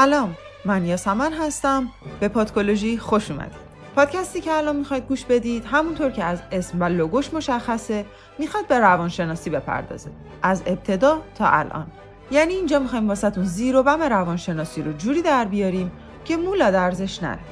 سلام 0.00 0.36
من 0.64 0.86
یاسمن 0.86 1.32
هستم. 1.32 1.88
به 2.20 2.28
پادکولوژی 2.28 2.98
خوش 2.98 3.30
اومدید. 3.30 3.60
پادکستی 3.96 4.40
که 4.40 4.52
الان 4.52 4.76
می‌خواید 4.76 5.06
گوش 5.06 5.24
بدید 5.24 5.64
همونطور 5.64 6.10
که 6.10 6.24
از 6.24 6.42
اسم 6.52 6.80
و 6.80 6.84
لوگوش 6.84 7.34
مشخصه 7.34 8.04
می‌خواد 8.38 8.66
به 8.66 8.78
روانشناسی 8.78 9.50
بپردازه. 9.50 10.10
از 10.42 10.62
ابتدا 10.66 11.22
تا 11.34 11.46
الان. 11.46 11.86
یعنی 12.30 12.54
اینجا 12.54 12.78
می‌خوایم 12.78 13.08
واسهتون 13.08 13.44
زیر 13.44 13.76
و 13.76 13.82
بم 13.82 14.02
روانشناسی 14.02 14.82
رو 14.82 14.92
جوری 14.92 15.22
در 15.22 15.44
بیاریم 15.44 15.92
که 16.24 16.36
مولا 16.36 16.70
درزش 16.70 17.22
نره. 17.22 17.44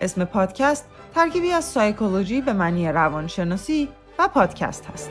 اسم 0.00 0.24
پادکست 0.24 0.88
ترکیبی 1.14 1.52
از 1.52 1.64
سایکولوژی 1.64 2.40
به 2.40 2.52
معنی 2.52 2.88
روانشناسی 2.88 3.88
و 4.18 4.28
پادکست 4.28 4.86
هست. 4.94 5.10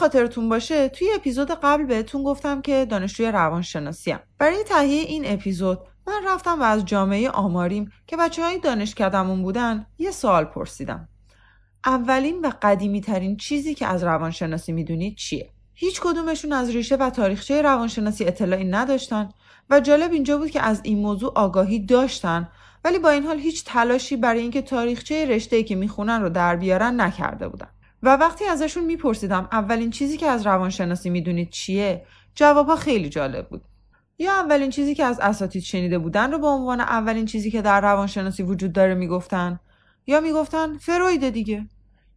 خاطرتون 0.00 0.48
باشه 0.48 0.88
توی 0.88 1.08
اپیزود 1.14 1.50
قبل 1.50 1.86
بهتون 1.86 2.22
گفتم 2.22 2.62
که 2.62 2.86
دانشجوی 2.90 3.26
روانشناسی 3.26 4.10
هم. 4.10 4.20
برای 4.38 4.64
تهیه 4.64 5.00
این 5.00 5.22
اپیزود 5.26 5.78
من 6.06 6.22
رفتم 6.26 6.60
و 6.60 6.62
از 6.62 6.84
جامعه 6.84 7.30
آماریم 7.30 7.92
که 8.06 8.16
بچه 8.16 8.42
های 8.42 8.58
دانشکدمون 8.58 9.42
بودن 9.42 9.86
یه 9.98 10.10
سوال 10.10 10.44
پرسیدم 10.44 11.08
اولین 11.84 12.40
و 12.40 12.50
قدیمی 12.62 13.00
ترین 13.00 13.36
چیزی 13.36 13.74
که 13.74 13.86
از 13.86 14.04
روانشناسی 14.04 14.72
می‌دونید 14.72 15.16
چیه؟ 15.16 15.50
هیچ 15.74 16.00
کدومشون 16.00 16.52
از 16.52 16.70
ریشه 16.70 16.96
و 16.96 17.10
تاریخچه 17.10 17.62
روانشناسی 17.62 18.24
اطلاعی 18.24 18.64
نداشتن 18.64 19.28
و 19.70 19.80
جالب 19.80 20.12
اینجا 20.12 20.38
بود 20.38 20.50
که 20.50 20.62
از 20.62 20.80
این 20.84 20.98
موضوع 20.98 21.32
آگاهی 21.34 21.86
داشتن 21.86 22.48
ولی 22.84 22.98
با 22.98 23.10
این 23.10 23.26
حال 23.26 23.38
هیچ 23.38 23.64
تلاشی 23.64 24.16
برای 24.16 24.40
اینکه 24.40 24.62
تاریخچه 24.62 25.26
رشته 25.26 25.62
که 25.62 25.74
می‌خونن 25.74 26.22
رو 26.22 26.28
در 26.28 26.56
بیارن 26.56 27.00
نکرده 27.00 27.48
بودن. 27.48 27.68
و 28.02 28.16
وقتی 28.16 28.44
ازشون 28.44 28.84
میپرسیدم 28.84 29.48
اولین 29.52 29.90
چیزی 29.90 30.16
که 30.16 30.26
از 30.26 30.46
روانشناسی 30.46 31.10
می‌دونید 31.10 31.50
چیه 31.50 32.06
جوابها 32.34 32.76
خیلی 32.76 33.08
جالب 33.08 33.48
بود. 33.48 33.64
یا 34.18 34.32
اولین 34.32 34.70
چیزی 34.70 34.94
که 34.94 35.04
از 35.04 35.20
اساتید 35.20 35.62
شنیده 35.62 35.98
بودن 35.98 36.32
رو 36.32 36.38
به 36.38 36.46
عنوان 36.46 36.80
اولین 36.80 37.26
چیزی 37.26 37.50
که 37.50 37.62
در 37.62 37.80
روانشناسی 37.80 38.42
وجود 38.42 38.72
داره 38.72 38.94
می‌گفتن؟ 38.94 39.60
یا 40.06 40.20
می‌گفتن 40.20 40.78
فروید 40.78 41.30
دیگه. 41.30 41.66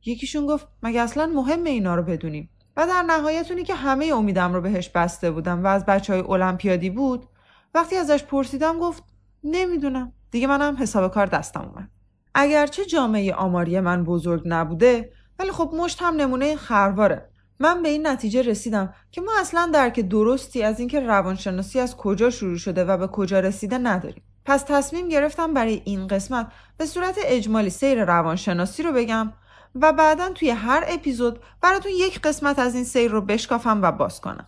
یکیشون 0.06 0.46
گفت 0.46 0.68
مگه 0.84 1.02
اصلا 1.02 1.26
مهمه 1.26 1.70
اینا 1.70 1.96
رو 1.96 2.04
بدونیم. 2.04 2.50
و 2.78 2.88
در 2.88 3.02
نهایتونی 3.02 3.64
که 3.64 3.76
همه 3.76 4.06
امیدم 4.06 4.54
رو 4.54 4.62
بهش 4.62 4.90
بسته 4.90 5.32
بودم 5.32 5.64
و 5.64 5.68
از 5.68 5.86
بچه 5.86 6.14
های 6.14 6.22
المپیادی 6.22 6.90
بود 6.90 7.26
وقتی 7.74 7.96
ازش 7.96 8.24
پرسیدم 8.24 8.80
گفت 8.80 9.04
نمی‌دونم. 9.44 10.14
دیگه 10.32 10.48
منم 10.48 10.78
حساب 10.80 11.14
کار 11.14 11.26
دستم 11.26 11.62
اومد. 11.62 11.90
اگرچه 12.36 12.86
جامعه 12.86 13.34
آماری 13.34 13.80
من 13.80 14.04
بزرگ 14.04 14.42
نبوده 14.46 15.12
ولی 15.40 15.52
خب 15.52 15.74
مشت 15.78 16.02
هم 16.02 16.16
نمونه 16.16 16.56
خرواره. 16.56 17.30
من 17.60 17.84
به 17.84 17.90
این 17.90 18.08
نتیجه 18.08 18.42
رسیدم 18.42 18.94
که 19.12 19.22
ما 19.22 19.32
اصلا 19.40 19.70
درک 19.74 20.00
درستی 20.00 20.64
از 20.64 20.80
اینکه 20.80 21.00
روانشناسی 21.00 21.80
از 21.80 21.98
کجا 21.98 22.30
شروع 22.30 22.58
شده 22.58 22.84
و 22.84 22.98
به 22.98 23.08
کجا 23.08 23.40
رسیده 23.40 23.78
نداریم. 23.78 24.24
پس 24.46 24.64
تصمیم 24.68 25.10
گرفتم 25.10 25.54
برای 25.54 25.82
این 25.86 26.08
قسمت 26.08 26.48
به 26.78 26.86
صورت 26.86 27.16
اجمالی 27.26 27.70
سیر 27.70 28.06
روانشناسی 28.06 28.84
رو 28.84 28.92
بگم 28.92 29.34
و 29.76 29.94
بعدا 29.94 30.30
توی 30.30 30.50
هر 30.50 30.84
اپیزود 30.88 31.40
براتون 31.62 31.92
یک 31.96 32.22
قسمت 32.22 32.60
از 32.60 32.76
این 32.76 32.84
سیر 32.84 33.12
رو 33.12 33.22
بشکافم 33.22 33.82
و 33.82 33.92
باز 33.92 34.22
کنم. 34.22 34.48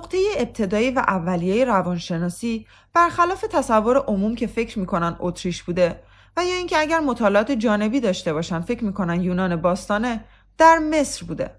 نقطه 0.00 0.18
ابتدایی 0.38 0.90
و 0.90 0.98
اولیه 0.98 1.64
روانشناسی 1.64 2.66
برخلاف 2.94 3.44
تصور 3.50 3.96
عموم 3.96 4.34
که 4.34 4.46
فکر 4.46 4.78
می‌کنن 4.78 5.16
اتریش 5.18 5.62
بوده 5.62 6.02
و 6.36 6.44
یا 6.44 6.54
اینکه 6.54 6.78
اگر 6.78 7.00
مطالعات 7.00 7.52
جانبی 7.52 8.00
داشته 8.00 8.32
باشن 8.32 8.60
فکر 8.60 8.84
می‌کنن 8.84 9.20
یونان 9.20 9.56
باستانه 9.56 10.24
در 10.58 10.78
مصر 10.78 11.26
بوده. 11.26 11.50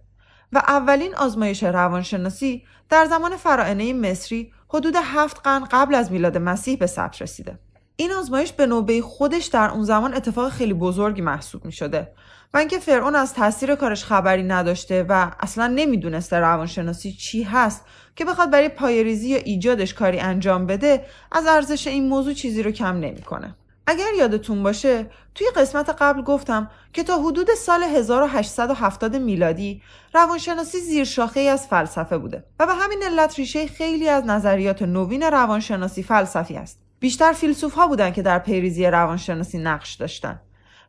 و 0.54 0.58
اولین 0.58 1.16
آزمایش 1.16 1.64
روانشناسی 1.64 2.64
در 2.90 3.06
زمان 3.06 3.38
فراعنه 3.38 3.94
مصری 3.94 4.54
حدود 4.70 4.96
هفت 5.04 5.42
قرن 5.44 5.68
قبل 5.72 5.96
از 5.96 6.12
میلاد 6.12 6.38
مسیح 6.38 6.78
به 6.78 6.88
ثبت 6.88 7.22
رسیده. 7.22 7.60
این 7.96 8.12
آزمایش 8.12 8.52
به 8.52 8.66
نوبه 8.66 9.02
خودش 9.02 9.46
در 9.46 9.70
اون 9.70 9.84
زمان 9.84 10.14
اتفاق 10.14 10.50
خیلی 10.50 10.74
بزرگی 10.74 11.22
محسوب 11.22 11.66
می 11.66 11.72
شده 11.72 12.12
و 12.54 12.58
اینکه 12.58 12.80
فرعون 12.80 13.16
از 13.16 13.34
تاثیر 13.34 13.76
کارش 13.76 14.06
خبری 14.06 14.44
نداشته 14.44 15.06
و 15.10 15.32
اصلا 15.40 15.68
نمی‌دونسته 15.68 16.40
روانشناسی 16.40 17.12
چی 17.12 17.44
هست 17.44 17.86
که 18.16 18.26
بخواد 18.26 18.52
برای 18.52 18.70
پایریزی 18.70 19.30
یا 19.30 19.38
ایجادش 19.38 19.94
کاری 19.94 20.20
انجام 20.20 20.66
بده 20.66 21.06
از 21.32 21.48
ارزش 21.48 21.88
این 21.88 22.10
موضوع 22.10 22.34
چیزی 22.34 22.64
رو 22.64 22.72
کم 22.72 23.00
نمی‌کنه. 23.00 23.56
اگر 23.88 24.14
یادتون 24.18 24.64
باشه 24.64 25.10
توی 25.36 25.48
قسمت 25.56 25.90
قبل 25.90 26.22
گفتم 26.22 26.72
که 26.94 27.04
تا 27.04 27.18
حدود 27.18 27.54
سال 27.54 27.84
1870 27.84 29.16
میلادی 29.16 29.82
روانشناسی 30.14 30.80
زیر 30.80 31.04
شاخه 31.04 31.40
ای 31.40 31.48
از 31.48 31.68
فلسفه 31.68 32.18
بوده 32.18 32.44
و 32.60 32.66
به 32.66 32.74
همین 32.74 33.04
علت 33.04 33.40
ریشه 33.40 33.68
خیلی 33.68 34.10
از 34.10 34.26
نظریات 34.26 34.82
نوین 34.82 35.24
روانشناسی 35.24 36.04
فلسفی 36.04 36.56
است. 36.56 36.80
بیشتر 37.00 37.34
فیلسوف 37.34 37.74
ها 37.74 37.88
بودن 37.88 38.12
که 38.12 38.22
در 38.22 38.40
پیریزی 38.40 38.86
روانشناسی 38.86 39.58
نقش 39.58 39.94
داشتن. 39.94 40.40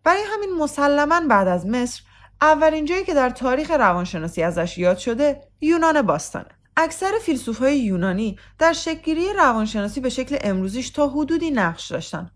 برای 0.04 0.22
همین 0.32 0.58
مسلما 0.58 1.20
بعد 1.28 1.48
از 1.48 1.66
مصر 1.66 2.02
اولین 2.42 2.84
جایی 2.84 3.04
که 3.04 3.14
در 3.14 3.30
تاریخ 3.30 3.70
روانشناسی 3.70 4.42
ازش 4.42 4.78
یاد 4.78 4.98
شده 4.98 5.40
یونان 5.60 6.02
باستانه. 6.02 6.48
اکثر 6.76 7.12
فیلسوف 7.22 7.58
های 7.58 7.78
یونانی 7.78 8.38
در 8.58 8.72
شکلگیری 8.72 9.32
روانشناسی 9.32 10.00
به 10.00 10.08
شکل 10.08 10.36
امروزیش 10.40 10.90
تا 10.90 11.08
حدودی 11.08 11.50
نقش 11.50 11.92
داشتن 11.92 12.30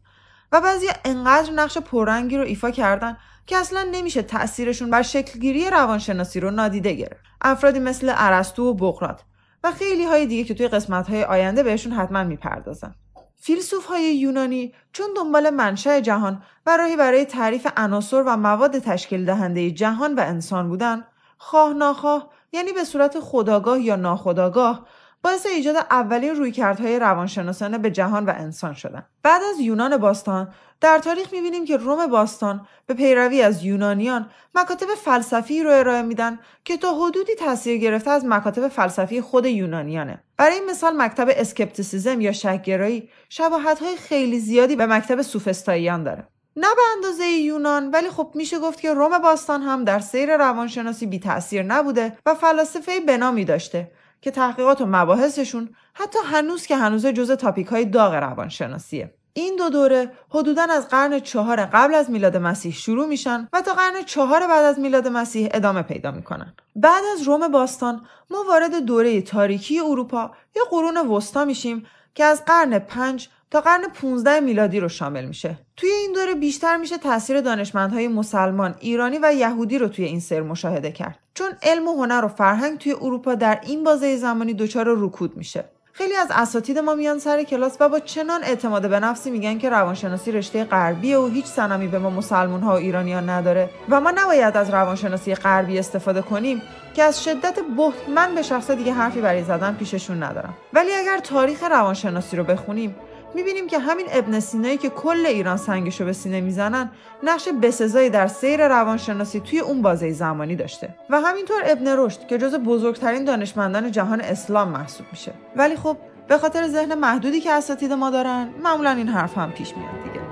و 0.53 0.61
بعضی 0.61 0.87
انقدر 1.05 1.53
نقش 1.53 1.79
پررنگی 1.79 2.37
رو 2.37 2.45
ایفا 2.45 2.71
کردن 2.71 3.17
که 3.47 3.57
اصلا 3.57 3.89
نمیشه 3.93 4.23
تأثیرشون 4.23 4.91
بر 4.91 5.03
شکلگیری 5.03 5.71
روانشناسی 5.71 6.41
رو 6.41 6.51
نادیده 6.51 6.93
گرفت. 6.93 7.21
افرادی 7.41 7.79
مثل 7.79 8.13
ارسطو 8.17 8.65
و 8.65 8.75
بقراط 8.75 9.21
و 9.65 9.73
خیلی 9.73 10.05
های 10.05 10.27
دیگه 10.27 10.45
که 10.45 10.55
توی 10.55 10.69
قسمت 10.69 11.09
های 11.09 11.25
آینده 11.25 11.63
بهشون 11.63 11.93
حتما 11.93 12.25
می‌پردازن. 12.25 12.95
فیلسوف 13.39 13.87
های 13.87 14.17
یونانی 14.17 14.75
چون 14.93 15.07
دنبال 15.17 15.51
منشأ 15.51 16.01
جهان 16.01 16.43
و 16.67 16.77
راهی 16.77 16.97
برای 16.97 17.25
تعریف 17.25 17.67
عناصر 17.77 18.23
و 18.23 18.37
مواد 18.37 18.79
تشکیل 18.79 19.25
دهنده 19.25 19.71
جهان 19.71 20.15
و 20.15 20.21
انسان 20.21 20.69
بودن 20.69 21.05
خواه 21.39 21.73
ناخواه 21.73 22.31
یعنی 22.53 22.73
به 22.73 22.85
صورت 22.85 23.21
خداگاه 23.21 23.81
یا 23.81 23.97
ناخداگاه 23.97 24.87
باعث 25.27 25.47
ایجاد 25.47 25.77
اولین 25.77 26.35
رویکردهای 26.35 26.99
روانشناسانه 26.99 27.79
به 27.79 27.91
جهان 27.91 28.27
و 28.27 28.33
انسان 28.37 28.75
شدن. 28.75 29.07
بعد 29.23 29.43
از 29.43 29.61
یونان 29.61 29.97
باستان 29.97 30.49
در 30.81 30.99
تاریخ 30.99 31.33
می‌بینیم 31.33 31.65
که 31.65 31.77
روم 31.77 32.07
باستان 32.07 32.67
به 32.87 32.95
پیروی 32.95 33.43
از 33.43 33.65
یونانیان 33.65 34.31
مکاتب 34.55 34.87
فلسفی 34.87 35.63
رو 35.63 35.71
ارائه 35.71 36.03
میدن 36.03 36.39
که 36.65 36.77
تا 36.77 36.95
حدودی 36.95 37.35
تاثیر 37.35 37.79
گرفته 37.79 38.11
از 38.11 38.25
مکاتب 38.25 38.69
فلسفی 38.69 39.21
خود 39.21 39.47
یونانیانه. 39.47 40.23
برای 40.37 40.61
مثال 40.71 40.97
مکتب 40.97 41.29
اسکپتیسیزم 41.31 42.21
یا 42.21 42.33
شکگرایی 42.33 43.09
شباهت‌های 43.29 43.97
خیلی 43.97 44.39
زیادی 44.39 44.77
به 44.77 44.87
مکتب 44.87 45.23
سوفستاییان 45.23 46.03
داره. 46.03 46.29
نه 46.57 46.69
به 46.77 46.83
اندازه 46.97 47.27
یونان 47.27 47.91
ولی 47.91 48.11
خب 48.11 48.31
میشه 48.35 48.59
گفت 48.59 48.81
که 48.81 48.95
روم 48.95 49.19
باستان 49.19 49.63
هم 49.63 49.85
در 49.85 50.01
سیر 50.01 50.37
روانشناسی 50.37 51.07
بی 51.07 51.19
تاثیر 51.19 51.63
نبوده 51.63 52.19
و 52.27 52.35
فلاسفه 52.35 53.01
بنامی 53.01 53.45
داشته 53.45 53.91
که 54.27 54.33
تحقیقات 54.33 54.81
و 54.81 54.87
مباحثشون 54.87 55.69
حتی 55.95 56.19
هنوز 56.25 56.67
که 56.67 56.77
هنوز 56.77 57.07
جزء 57.07 57.35
تاپیک 57.35 57.67
های 57.67 57.85
داغ 57.85 58.15
روانشناسیه 58.15 59.15
این 59.33 59.57
دو 59.57 59.69
دوره 59.69 60.13
حدودا 60.31 60.67
از 60.71 60.89
قرن 60.89 61.21
چهار 61.21 61.65
قبل 61.65 61.95
از 61.95 62.11
میلاد 62.11 62.37
مسیح 62.37 62.73
شروع 62.73 63.07
میشن 63.07 63.49
و 63.53 63.63
تا 63.63 63.75
قرن 63.75 64.03
چهار 64.03 64.47
بعد 64.47 64.65
از 64.65 64.79
میلاد 64.79 65.09
مسیح 65.09 65.49
ادامه 65.53 65.83
پیدا 65.83 66.11
می‌کنن. 66.11 66.55
بعد 66.77 67.03
از 67.13 67.23
روم 67.23 67.49
باستان 67.49 68.07
ما 68.31 68.45
وارد 68.49 68.79
دوره 68.79 69.23
تاریکی 69.23 69.81
اروپا 69.81 70.31
یا 70.57 70.63
قرون 70.71 70.97
وسطا 70.97 71.45
میشیم 71.45 71.87
که 72.15 72.25
از 72.25 72.45
قرن 72.45 72.79
پنج 72.79 73.29
تا 73.51 73.61
قرن 73.61 73.83
15 74.01 74.41
میلادی 74.41 74.81
رو 74.81 74.89
شامل 74.89 75.25
میشه. 75.25 75.59
توی 75.77 75.91
این 75.91 76.13
دوره 76.13 76.35
بیشتر 76.35 76.77
میشه 76.77 76.99
تاثیر 76.99 77.41
دانشمندهای 77.41 78.09
مسلمان، 78.09 78.75
ایرانی 78.81 79.19
و 79.23 79.33
یهودی 79.33 79.79
رو 79.79 79.89
توی 79.89 80.05
این 80.05 80.21
سر 80.21 80.41
مشاهده 80.41 80.93
کرد. 80.93 81.19
چون 81.35 81.49
علم 81.63 81.89
و 81.89 81.97
هنر 81.97 82.25
و 82.25 82.29
فرهنگ 82.29 82.79
توی 82.79 82.93
اروپا 82.93 83.35
در 83.35 83.61
این 83.63 83.85
بازه 83.85 84.17
زمانی 84.17 84.55
دچار 84.55 84.87
رکود 84.89 85.37
میشه. 85.37 85.65
خیلی 85.99 86.15
از 86.15 86.29
اساتید 86.31 86.79
ما 86.79 86.95
میان 86.95 87.19
سر 87.19 87.43
کلاس 87.43 87.77
و 87.81 87.89
با 87.89 87.99
چنان 87.99 88.45
اعتماد 88.45 88.89
به 88.91 89.01
نفسی 89.01 89.31
میگن 89.31 89.59
که 89.59 89.69
روانشناسی 89.69 90.33
رشته 90.33 90.65
غربیه 90.65 91.19
و 91.19 91.29
هیچ 91.29 91.45
سنمی 91.45 91.89
به 91.89 91.99
ما 91.99 92.11
مسلمون 92.11 92.61
ها 92.61 92.73
و 92.73 92.77
ایرانیان 92.77 93.31
نداره 93.31 93.71
و 93.89 94.01
ما 94.01 94.11
نباید 94.11 94.57
از 94.57 94.71
روانشناسی 94.71 95.35
غربی 95.35 95.79
استفاده 95.79 96.23
کنیم 96.23 96.63
که 96.95 97.03
از 97.03 97.25
شدت 97.25 97.55
بهت 97.77 98.09
من 98.15 98.35
به 98.35 98.43
شخص 98.43 98.71
دیگه 98.71 98.93
حرفی 98.93 99.21
برای 99.21 99.45
زدن 99.45 99.75
پیششون 99.75 100.23
ندارم 100.23 100.55
ولی 100.73 100.93
اگر 100.93 101.19
تاریخ 101.19 101.63
روانشناسی 101.63 102.37
رو 102.37 102.45
بخونیم 102.45 102.97
می‌بینیم 103.37 103.67
که 103.67 103.79
همین 103.79 104.07
ابن 104.11 104.41
سینایی 104.41 104.77
که 104.77 104.89
کل 104.89 105.27
ایران 105.27 105.57
سنگشو 105.57 106.05
به 106.05 106.13
سینه 106.13 106.41
می‌زنن 106.41 106.91
نقش 107.23 107.49
بسزایی 107.49 108.11
در 108.11 108.27
سیر 108.27 108.69
روانشناسی 108.69 109.41
توی 109.41 109.59
اون 109.59 109.83
بازه 109.83 110.13
زمانی 110.13 110.57
داشته. 110.57 110.89
و 111.11 111.21
همینطور 111.21 111.63
ابن 111.65 111.89
رشد 111.99 112.27
که 112.27 112.39
جز 112.39 112.55
بزرگترین 112.55 113.25
دانشمندان 113.25 113.91
جهان 113.91 114.21
اسلام 114.21 114.69
محسوب 114.69 115.07
میشه. 115.11 115.33
ولی 115.57 115.77
خب 115.77 115.97
به 116.29 116.39
خاطر 116.39 116.69
ذهن 116.69 116.95
محدودی 116.95 117.41
که 117.41 117.53
اساتید 117.53 117.93
ما 117.93 118.11
دارن 118.11 118.49
معمولا 118.65 118.91
این 118.91 119.09
حرف 119.09 119.39
هم 119.39 119.53
پیش 119.53 119.77
میاد 119.77 120.05
دیگه. 120.05 120.26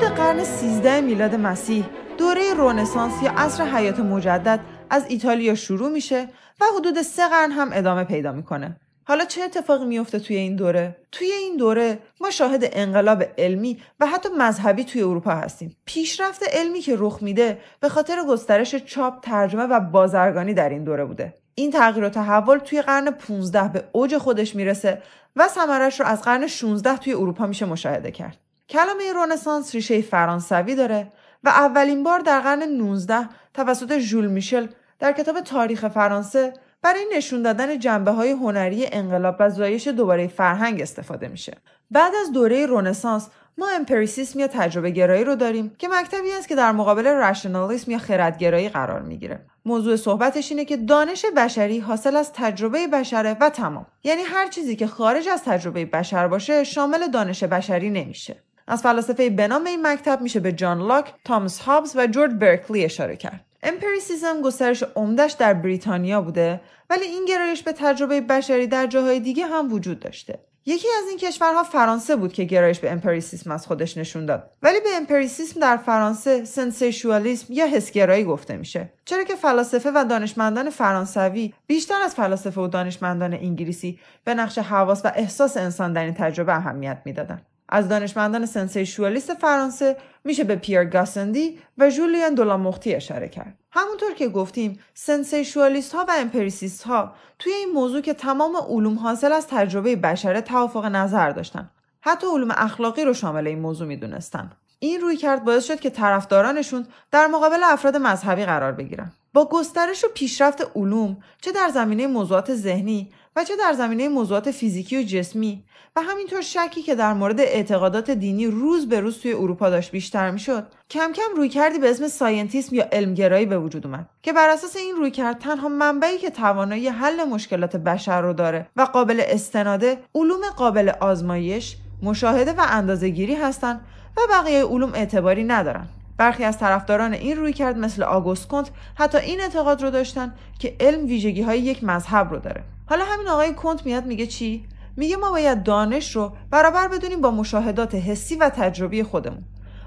حدود 0.00 0.16
قرن 0.16 0.44
13 0.44 1.00
میلاد 1.00 1.34
مسیح 1.34 1.84
دوره 2.18 2.54
رونسانس 2.54 3.22
یا 3.22 3.30
عصر 3.30 3.64
حیات 3.64 4.00
مجدد 4.00 4.60
از 4.90 5.04
ایتالیا 5.08 5.54
شروع 5.54 5.90
میشه 5.90 6.28
و 6.60 6.64
حدود 6.76 7.02
سه 7.02 7.28
قرن 7.28 7.50
هم 7.50 7.70
ادامه 7.72 8.04
پیدا 8.04 8.32
می‌کنه. 8.32 8.76
حالا 9.04 9.24
چه 9.24 9.42
اتفاقی 9.42 9.84
میفته 9.84 10.18
توی 10.18 10.36
این 10.36 10.56
دوره؟ 10.56 10.96
توی 11.12 11.30
این 11.30 11.56
دوره 11.56 11.98
ما 12.20 12.30
شاهد 12.30 12.60
انقلاب 12.72 13.24
علمی 13.38 13.82
و 14.00 14.06
حتی 14.06 14.28
مذهبی 14.38 14.84
توی 14.84 15.02
اروپا 15.02 15.30
هستیم. 15.30 15.76
پیشرفت 15.84 16.42
علمی 16.52 16.80
که 16.80 16.94
رخ 16.98 17.18
میده 17.22 17.58
به 17.80 17.88
خاطر 17.88 18.16
گسترش 18.28 18.74
چاپ، 18.74 19.20
ترجمه 19.20 19.62
و 19.62 19.80
بازرگانی 19.80 20.54
در 20.54 20.68
این 20.68 20.84
دوره 20.84 21.04
بوده. 21.04 21.34
این 21.54 21.70
تغییر 21.70 22.04
و 22.04 22.08
تحول 22.08 22.58
توی 22.58 22.82
قرن 22.82 23.10
15 23.10 23.68
به 23.68 23.84
اوج 23.92 24.18
خودش 24.18 24.54
می‌رسه 24.54 25.02
و 25.36 25.48
ثمرش 25.48 26.00
رو 26.00 26.06
از 26.06 26.22
قرن 26.22 26.46
16 26.46 26.96
توی 26.96 27.12
اروپا 27.12 27.46
میشه 27.46 27.66
مشاهده 27.66 28.10
کرد. 28.10 28.49
کلمه 28.70 29.12
رونسانس 29.12 29.74
ریشه 29.74 30.02
فرانسوی 30.02 30.74
داره 30.74 31.12
و 31.44 31.48
اولین 31.48 32.02
بار 32.02 32.18
در 32.18 32.40
قرن 32.40 32.62
19 32.62 33.28
توسط 33.54 33.98
ژول 33.98 34.26
میشل 34.26 34.66
در 34.98 35.12
کتاب 35.12 35.40
تاریخ 35.40 35.88
فرانسه 35.88 36.52
برای 36.82 37.04
نشون 37.16 37.42
دادن 37.42 37.78
جنبه 37.78 38.10
های 38.10 38.30
هنری 38.30 38.86
انقلاب 38.92 39.36
و 39.38 39.50
زایش 39.50 39.88
دوباره 39.88 40.28
فرهنگ 40.28 40.80
استفاده 40.80 41.28
میشه. 41.28 41.56
بعد 41.90 42.12
از 42.22 42.32
دوره 42.32 42.66
رونسانس 42.66 43.28
ما 43.58 43.68
امپریسیسم 43.68 44.40
یا 44.40 44.46
تجربه 44.46 44.90
گرایی 44.90 45.24
رو 45.24 45.34
داریم 45.34 45.74
که 45.78 45.88
مکتبی 45.88 46.32
است 46.32 46.48
که 46.48 46.54
در 46.54 46.72
مقابل 46.72 47.06
رشنالیسم 47.06 47.90
یا 47.90 47.98
خردگرایی 47.98 48.68
قرار 48.68 49.02
می‌گیره. 49.02 49.46
موضوع 49.64 49.96
صحبتش 49.96 50.50
اینه 50.50 50.64
که 50.64 50.76
دانش 50.76 51.24
بشری 51.36 51.78
حاصل 51.78 52.16
از 52.16 52.32
تجربه 52.32 52.86
بشره 52.86 53.36
و 53.40 53.50
تمام. 53.50 53.86
یعنی 54.04 54.22
هر 54.22 54.48
چیزی 54.48 54.76
که 54.76 54.86
خارج 54.86 55.28
از 55.28 55.44
تجربه 55.44 55.84
بشر 55.84 56.28
باشه 56.28 56.64
شامل 56.64 57.10
دانش 57.10 57.44
بشری 57.44 57.90
نمیشه. 57.90 58.42
از 58.70 58.82
فلاسفه 58.82 59.30
به 59.30 59.48
نام 59.48 59.66
این 59.66 59.86
مکتب 59.86 60.20
میشه 60.20 60.40
به 60.40 60.52
جان 60.52 60.78
لاک، 60.78 61.14
تامس 61.24 61.58
هابز 61.58 61.96
و 61.96 62.06
جورج 62.06 62.30
برکلی 62.30 62.84
اشاره 62.84 63.16
کرد. 63.16 63.44
امپریسیزم 63.62 64.42
گسترش 64.42 64.84
عمدش 64.96 65.32
در 65.32 65.54
بریتانیا 65.54 66.20
بوده 66.20 66.60
ولی 66.90 67.04
این 67.04 67.24
گرایش 67.24 67.62
به 67.62 67.72
تجربه 67.72 68.20
بشری 68.20 68.66
در 68.66 68.86
جاهای 68.86 69.20
دیگه 69.20 69.46
هم 69.46 69.72
وجود 69.72 70.00
داشته. 70.00 70.38
یکی 70.66 70.88
از 71.02 71.08
این 71.08 71.18
کشورها 71.18 71.62
فرانسه 71.62 72.16
بود 72.16 72.32
که 72.32 72.44
گرایش 72.44 72.78
به 72.78 72.92
امپریسیسم 72.92 73.50
از 73.50 73.66
خودش 73.66 73.96
نشون 73.96 74.26
داد 74.26 74.50
ولی 74.62 74.80
به 74.80 74.96
امپریسیسم 74.96 75.60
در 75.60 75.76
فرانسه 75.76 76.44
sensualism 76.44 77.52
یا 77.52 77.66
حسگرایی 77.66 78.24
گفته 78.24 78.56
میشه 78.56 78.92
چرا 79.04 79.24
که 79.24 79.34
فلاسفه 79.34 79.90
و 79.94 80.04
دانشمندان 80.04 80.70
فرانسوی 80.70 81.54
بیشتر 81.66 82.02
از 82.02 82.14
فلاسفه 82.14 82.60
و 82.60 82.68
دانشمندان 82.68 83.34
انگلیسی 83.34 83.98
به 84.24 84.34
نقش 84.34 84.58
حواس 84.58 85.04
و 85.04 85.12
احساس 85.14 85.56
انسان 85.56 85.92
در 85.92 86.04
این 86.04 86.14
تجربه 86.14 86.56
اهمیت 86.56 87.02
می‌دادند 87.04 87.46
از 87.70 87.88
دانشمندان 87.88 88.46
sensualist 88.46 89.34
فرانسه 89.34 89.96
میشه 90.24 90.44
به 90.44 90.56
پیر 90.56 90.84
گاسندی 90.84 91.58
و 91.78 91.90
جولیان 91.90 92.34
دو 92.34 92.51
لا 92.51 92.60
متری 92.60 92.94
اشاره 92.94 93.28
کرد. 93.28 93.54
همونطور 93.72 94.14
که 94.14 94.28
گفتیم 94.28 94.80
sensualist 94.94 95.94
ها 95.94 96.04
و 96.08 96.12
امپریسیست 96.18 96.82
ها 96.82 97.14
توی 97.38 97.52
این 97.52 97.72
موضوع 97.72 98.00
که 98.00 98.14
تمام 98.14 98.56
علوم 98.68 98.98
حاصل 98.98 99.32
از 99.32 99.46
تجربه 99.46 99.96
بشره 99.96 100.40
توافق 100.40 100.84
نظر 100.84 101.30
داشتن. 101.30 101.70
حتی 102.00 102.26
علوم 102.26 102.50
اخلاقی 102.50 103.04
رو 103.04 103.14
شامل 103.14 103.46
این 103.46 103.58
موضوع 103.58 103.86
می‌دونستن. 103.86 104.50
این 104.78 105.00
رویکرد 105.00 105.44
باعث 105.44 105.64
شد 105.64 105.80
که 105.80 105.90
طرفدارانشون 105.90 106.86
در 107.10 107.26
مقابل 107.26 107.60
افراد 107.62 107.96
مذهبی 107.96 108.44
قرار 108.44 108.72
بگیرن. 108.72 109.12
با 109.32 109.48
گسترش 109.48 110.04
و 110.04 110.08
پیشرفت 110.14 110.76
علوم 110.76 111.16
چه 111.40 111.52
در 111.52 111.68
زمینه 111.68 112.06
موضوعات 112.06 112.54
ذهنی 112.54 113.12
و 113.36 113.44
چه 113.44 113.56
در 113.56 113.72
زمینه 113.72 114.08
موضوعات 114.08 114.50
فیزیکی 114.50 114.98
و 114.98 115.02
جسمی 115.02 115.64
و 115.96 116.00
همینطور 116.00 116.40
شکی 116.40 116.82
که 116.82 116.94
در 116.94 117.12
مورد 117.12 117.40
اعتقادات 117.40 118.10
دینی 118.10 118.46
روز 118.46 118.88
به 118.88 119.00
روز 119.00 119.18
توی 119.18 119.32
اروپا 119.32 119.70
داشت 119.70 119.90
بیشتر 119.90 120.30
می‌شد. 120.30 120.66
کم 120.90 121.12
کم 121.12 121.36
روی 121.36 121.48
کردی 121.48 121.78
به 121.78 121.90
اسم 121.90 122.08
ساینتیسم 122.08 122.76
یا 122.76 122.88
علمگرایی 122.92 123.46
به 123.46 123.58
وجود 123.58 123.86
اومد 123.86 124.08
که 124.22 124.32
بر 124.32 124.48
اساس 124.48 124.76
این 124.76 124.96
روی 124.96 125.10
کرد 125.10 125.38
تنها 125.38 125.68
منبعی 125.68 126.18
که 126.18 126.30
توانایی 126.30 126.88
حل 126.88 127.24
مشکلات 127.24 127.76
بشر 127.76 128.20
رو 128.20 128.32
داره 128.32 128.66
و 128.76 128.82
قابل 128.82 129.22
استناده 129.26 129.98
علوم 130.14 130.40
قابل 130.56 130.92
آزمایش 131.00 131.76
مشاهده 132.02 132.52
و 132.52 132.66
اندازهگیری 132.68 133.34
هستند 133.34 133.80
و 134.16 134.20
بقیه 134.30 134.64
علوم 134.64 134.94
اعتباری 134.94 135.44
ندارن. 135.44 135.88
برخی 136.16 136.44
از 136.44 136.58
طرفداران 136.58 137.12
این 137.12 137.36
روی 137.36 137.52
کرد 137.52 137.78
مثل 137.78 138.02
آگوست 138.02 138.48
کنت 138.48 138.70
حتی 138.94 139.18
این 139.18 139.40
اعتقاد 139.40 139.82
رو 139.82 139.90
داشتن 139.90 140.34
که 140.58 140.76
علم 140.80 141.06
ویژگی 141.06 141.42
های 141.42 141.58
یک 141.58 141.84
مذهب 141.84 142.30
رو 142.30 142.38
داره. 142.38 142.64
حالا 142.90 143.04
همین 143.04 143.28
آقای 143.28 143.54
کنت 143.54 143.86
میاد 143.86 144.06
میگه 144.06 144.26
چی؟ 144.26 144.64
میگه 144.96 145.16
ما 145.16 145.30
باید 145.30 145.62
دانش 145.62 146.16
رو 146.16 146.36
برابر 146.50 146.88
بدونیم 146.88 147.20
با 147.20 147.30
مشاهدات 147.30 147.94
حسی 147.94 148.36
و 148.36 148.48
تجربی 148.48 149.02
خودمون 149.02 149.44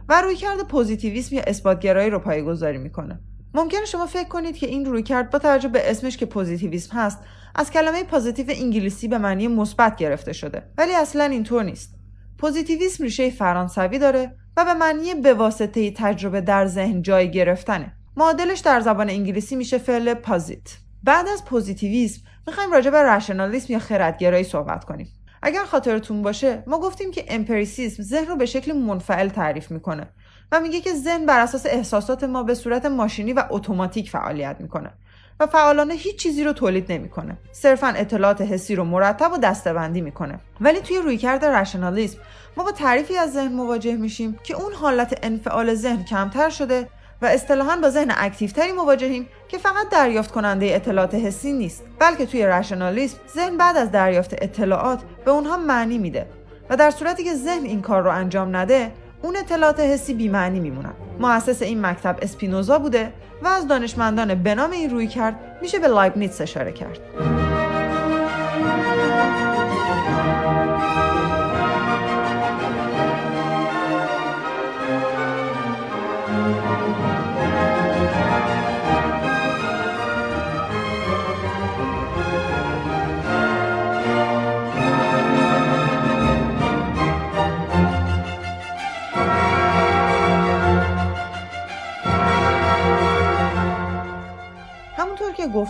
و 0.09 0.21
رویکرد 0.21 0.67
پوزیتیویسم 0.67 1.35
یا 1.35 1.41
اثباتگرایی 1.47 2.09
رو 2.09 2.19
پایه‌گذاری 2.19 2.77
می‌کنه. 2.77 3.19
ممکنه 3.53 3.85
شما 3.85 4.05
فکر 4.05 4.27
کنید 4.27 4.57
که 4.57 4.67
این 4.67 4.85
رویکرد 4.85 5.29
با 5.29 5.39
توجه 5.39 5.67
به 5.67 5.91
اسمش 5.91 6.17
که 6.17 6.25
پوزیتیویسم 6.25 6.97
هست 6.97 7.19
از 7.55 7.71
کلمه 7.71 8.03
positive 8.03 8.45
انگلیسی 8.49 9.07
به 9.07 9.17
معنی 9.17 9.47
مثبت 9.47 9.95
گرفته 9.95 10.33
شده 10.33 10.63
ولی 10.77 10.93
اصلا 10.93 11.23
اینطور 11.23 11.63
نیست. 11.63 11.95
پوزیتیویسم 12.37 13.03
ریشه 13.03 13.29
فرانسوی 13.29 13.99
داره 13.99 14.35
و 14.57 14.65
به 14.65 14.73
معنی 14.73 15.15
به 15.15 15.33
واسطه 15.33 15.91
تجربه 15.91 16.41
در 16.41 16.65
ذهن 16.65 17.01
جای 17.01 17.31
گرفتنه. 17.31 17.93
معادلش 18.17 18.59
در 18.59 18.79
زبان 18.79 19.09
انگلیسی 19.09 19.55
میشه 19.55 19.77
فعل 19.77 20.13
posit 20.13 20.82
بعد 21.03 21.27
از 21.27 21.45
پوزیتیویسم 21.45 22.21
می‌خوایم 22.47 22.71
راجع 22.71 22.91
به 22.91 23.03
رشنالیسم 23.03 23.73
یا 23.73 23.79
خردگرایی 23.79 24.43
صحبت 24.43 24.83
کنیم. 24.83 25.07
اگر 25.41 25.63
خاطرتون 25.63 26.21
باشه 26.21 26.63
ما 26.67 26.79
گفتیم 26.79 27.11
که 27.11 27.25
امپریسیسم 27.27 28.03
ذهن 28.03 28.27
رو 28.27 28.35
به 28.35 28.45
شکل 28.45 28.71
منفعل 28.71 29.29
تعریف 29.29 29.71
می‌کنه 29.71 30.09
و 30.51 30.59
میگه 30.59 30.81
که 30.81 30.93
ذهن 30.93 31.25
بر 31.25 31.39
اساس 31.39 31.65
احساسات 31.65 32.23
ما 32.23 32.43
به 32.43 32.53
صورت 32.53 32.85
ماشینی 32.85 33.33
و 33.33 33.43
اتوماتیک 33.49 34.09
فعالیت 34.09 34.55
می‌کنه 34.59 34.93
و 35.39 35.47
فعالانه 35.47 35.93
هیچ 35.93 36.15
چیزی 36.15 36.43
رو 36.43 36.53
تولید 36.53 36.91
نمی‌کنه. 36.91 37.37
صرفا 37.51 37.87
اطلاعات 37.87 38.41
حسی 38.41 38.75
رو 38.75 38.83
مرتب 38.83 39.33
و 39.33 39.37
دستبندی 39.37 40.01
می‌کنه. 40.01 40.39
ولی 40.61 40.79
توی 40.79 40.97
رویکرد 40.97 41.45
رشنالیسم 41.45 42.17
ما 42.57 42.63
با 42.63 42.71
تعریفی 42.71 43.17
از 43.17 43.33
ذهن 43.33 43.53
مواجه 43.53 43.95
میشیم 43.95 44.39
که 44.43 44.55
اون 44.55 44.73
حالت 44.73 45.19
انفعال 45.23 45.73
ذهن 45.73 46.03
کمتر 46.03 46.49
شده 46.49 46.89
و 47.23 47.25
اصطلاحا 47.25 47.75
با 47.75 47.89
ذهن 47.89 48.13
اکتیوتری 48.17 48.71
مواجهیم 48.71 49.27
که 49.47 49.57
فقط 49.57 49.89
دریافت 49.89 50.31
کننده 50.31 50.65
اطلاعات 50.65 51.15
حسی 51.15 51.53
نیست 51.53 51.83
بلکه 51.99 52.25
توی 52.25 52.45
رشنالیسم 52.45 53.17
ذهن 53.35 53.57
بعد 53.57 53.77
از 53.77 53.91
دریافت 53.91 54.33
اطلاعات 54.43 54.99
به 55.25 55.31
اونها 55.31 55.57
معنی 55.57 55.97
میده 55.97 56.25
و 56.69 56.75
در 56.75 56.91
صورتی 56.91 57.23
که 57.23 57.33
ذهن 57.33 57.63
این 57.63 57.81
کار 57.81 58.03
رو 58.03 58.11
انجام 58.11 58.55
نده 58.55 58.91
اون 59.21 59.37
اطلاعات 59.37 59.79
حسی 59.79 60.13
بیمعنی 60.13 60.59
میمونن. 60.59 60.93
مؤسس 61.19 61.61
این 61.61 61.85
مکتب 61.85 62.17
اسپینوزا 62.21 62.79
بوده 62.79 63.13
و 63.41 63.47
از 63.47 63.67
دانشمندان 63.67 64.35
به 64.35 64.55
نام 64.55 64.71
این 64.71 64.89
روی 64.89 65.07
کرد 65.07 65.35
میشه 65.61 65.79
به 65.79 65.87
لایبنیتس 65.87 66.41
اشاره 66.41 66.71
کرد. 66.71 66.99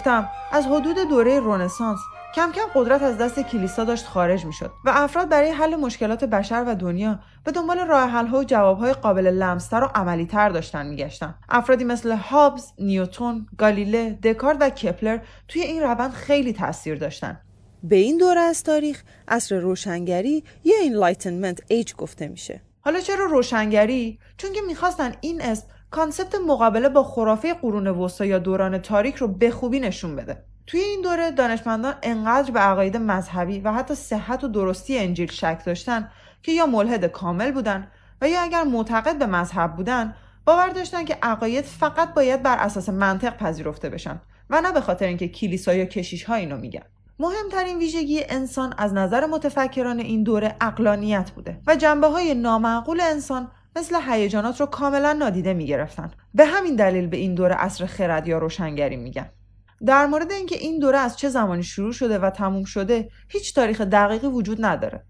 گفتم 0.03 0.29
از 0.51 0.65
حدود 0.65 0.97
دوره 1.09 1.39
رنسانس 1.39 1.99
کم 2.35 2.51
کم 2.51 2.61
قدرت 2.75 3.01
از 3.01 3.17
دست 3.17 3.39
کلیسا 3.39 3.83
داشت 3.83 4.05
خارج 4.05 4.45
می‌شد 4.45 4.71
و 4.85 4.91
افراد 4.93 5.29
برای 5.29 5.49
حل 5.49 5.75
مشکلات 5.75 6.23
بشر 6.23 6.63
و 6.67 6.75
دنیا 6.75 7.19
به 7.43 7.51
دنبال 7.51 7.79
راه 7.79 8.09
ها 8.09 8.39
و 8.39 8.43
جوابهای 8.43 8.93
قابل 8.93 9.27
لمس‌تر 9.27 9.83
و 9.83 9.89
عملیتر 9.95 10.49
داشتن 10.49 10.85
میگشتن. 10.85 11.35
افرادی 11.49 11.83
مثل 11.83 12.11
هابز 12.11 12.71
نیوتون 12.79 13.47
گالیله 13.57 14.19
دکارت 14.23 14.57
و 14.59 14.69
کپلر 14.69 15.19
توی 15.47 15.61
این 15.61 15.83
روند 15.83 16.11
خیلی 16.11 16.53
تاثیر 16.53 16.95
داشتن. 16.95 17.41
به 17.83 17.95
این 17.95 18.17
دوره 18.17 18.41
از 18.41 18.63
تاریخ 18.63 19.03
عصر 19.27 19.59
روشنگری 19.59 20.43
یا 20.63 20.75
Enlightenment 20.83 21.59
Age 21.67 21.93
گفته 21.93 22.27
میشه؟ 22.27 22.61
حالا 22.81 22.99
چرا 22.99 23.25
روشنگری؟ 23.25 24.19
چون 24.37 24.53
که 24.53 24.61
می‌خواستن 24.67 25.13
این 25.21 25.41
اسم 25.41 25.67
concept 25.93 26.35
مقابله 26.47 26.89
با 26.89 27.03
خرافه 27.03 27.53
قرون 27.53 27.87
وسطا 27.87 28.25
یا 28.25 28.39
دوران 28.39 28.77
تاریک 28.77 29.15
رو 29.15 29.27
به 29.27 29.51
خوبی 29.51 29.79
نشون 29.79 30.15
بده. 30.15 30.43
توی 30.67 30.79
این 30.79 31.01
دوره 31.01 31.31
دانشمندان 31.31 31.93
انقدر 32.03 32.51
به 32.51 32.59
عقاید 32.59 32.97
مذهبی 32.97 33.59
و 33.59 33.71
حتی 33.71 33.95
صحت 33.95 34.43
و 34.43 34.47
درستی 34.47 34.97
انجیل 34.97 35.31
شک 35.31 35.61
داشتن 35.65 36.09
که 36.43 36.51
یا 36.51 36.65
ملحد 36.65 37.05
کامل 37.05 37.51
بودن 37.51 37.87
و 38.21 38.29
یا 38.29 38.41
اگر 38.41 38.63
معتقد 38.63 39.19
به 39.19 39.25
مذهب 39.25 39.75
بودن 39.75 40.15
باور 40.45 40.69
داشتن 40.69 41.05
که 41.05 41.17
عقاید 41.21 41.65
فقط 41.65 42.13
باید 42.13 42.43
بر 42.43 42.57
اساس 42.57 42.89
منطق 42.89 43.37
پذیرفته 43.37 43.89
بشن 43.89 44.21
و 44.49 44.61
نه 44.61 44.71
به 44.71 44.81
خاطر 44.81 45.05
اینکه 45.05 45.27
کلیسا 45.27 45.73
یا 45.73 45.85
کشیش 45.85 46.23
ها 46.23 46.35
اینو 46.35 46.57
میگن. 46.57 46.83
مهمترین 47.19 47.77
ویژگی 47.77 48.23
انسان 48.29 48.73
از 48.77 48.93
نظر 48.93 49.25
متفکران 49.25 49.99
این 49.99 50.23
دوره 50.23 50.55
عقلانیت 50.61 51.31
بوده 51.31 51.61
و 51.67 51.75
جنبه 51.75 52.07
های 52.07 52.33
نامعقول 52.33 53.01
انسان 53.01 53.51
مثل 53.75 53.95
هیجانات 54.09 54.59
رو 54.59 54.65
کاملا 54.65 55.13
نادیده 55.13 55.53
می‌گرفتن 55.53 56.11
به 56.33 56.45
همین 56.45 56.75
دلیل 56.75 57.07
به 57.07 57.17
این 57.17 57.35
دوره 57.35 57.55
عصر 57.55 57.85
خرد 57.85 58.27
یا 58.27 58.37
روشنگری 58.37 58.97
میگن 58.97 59.29
در 59.85 60.05
مورد 60.05 60.31
اینکه 60.31 60.57
این 60.57 60.79
دوره 60.79 60.97
از 60.97 61.17
چه 61.17 61.29
زمانی 61.29 61.63
شروع 61.63 61.91
شده 61.91 62.19
و 62.19 62.29
تموم 62.29 62.63
شده 62.63 63.09
هیچ 63.29 63.55
تاریخ 63.55 63.81
دقیقی 63.81 64.27
وجود 64.27 64.65
نداره 64.65 65.03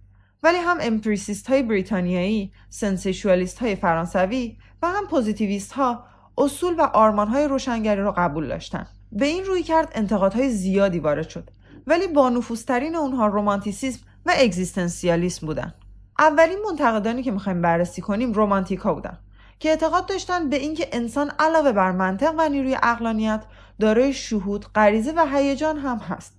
ولی 0.43 0.57
هم 0.57 0.77
empiricist 0.81 1.47
های 1.47 1.63
بریتانیایی، 1.63 2.51
sensationalist 2.69 3.59
های 3.59 3.75
فرانسوی 3.75 4.57
و 4.81 4.87
هم 4.87 5.07
پوزیتیویست 5.07 5.71
ها 5.71 6.05
اصول 6.37 6.75
و 6.77 6.81
آرمان 6.81 7.27
های 7.27 7.47
روشنگری 7.47 8.01
رو 8.01 8.13
قبول 8.17 8.47
داشتن. 8.47 8.87
به 9.11 9.25
این 9.25 9.45
روی 9.45 9.63
کرد 9.63 9.91
انتقادهای 9.95 10.49
زیادی 10.49 10.99
وارد 10.99 11.29
شد 11.29 11.49
ولی 11.87 12.07
با 12.07 12.29
نفوذترین 12.29 12.95
اونها 12.95 13.27
رومانتیسیسم 13.27 14.05
و 14.25 14.33
اگزیستنسیالیسم 14.37 15.47
بودن. 15.47 15.73
اولین 16.19 16.59
منتقدانی 16.69 17.23
که 17.23 17.31
می‌خوایم 17.31 17.61
بررسی 17.61 18.01
کنیم 18.01 18.33
رومانتیکا 18.33 18.93
بودن 18.93 19.19
که 19.59 19.69
اعتقاد 19.69 20.05
داشتن 20.05 20.49
به 20.49 20.55
اینکه 20.55 20.87
انسان 20.91 21.31
علاوه 21.39 21.71
بر 21.71 21.91
منطق 21.91 22.33
و 22.37 22.49
نیروی 22.49 22.77
عقلانیت 22.83 23.43
دارای 23.79 24.13
شهود، 24.13 24.65
غریزه 24.75 25.11
و 25.11 25.25
هیجان 25.33 25.77
هم 25.77 25.97
هست 25.97 26.33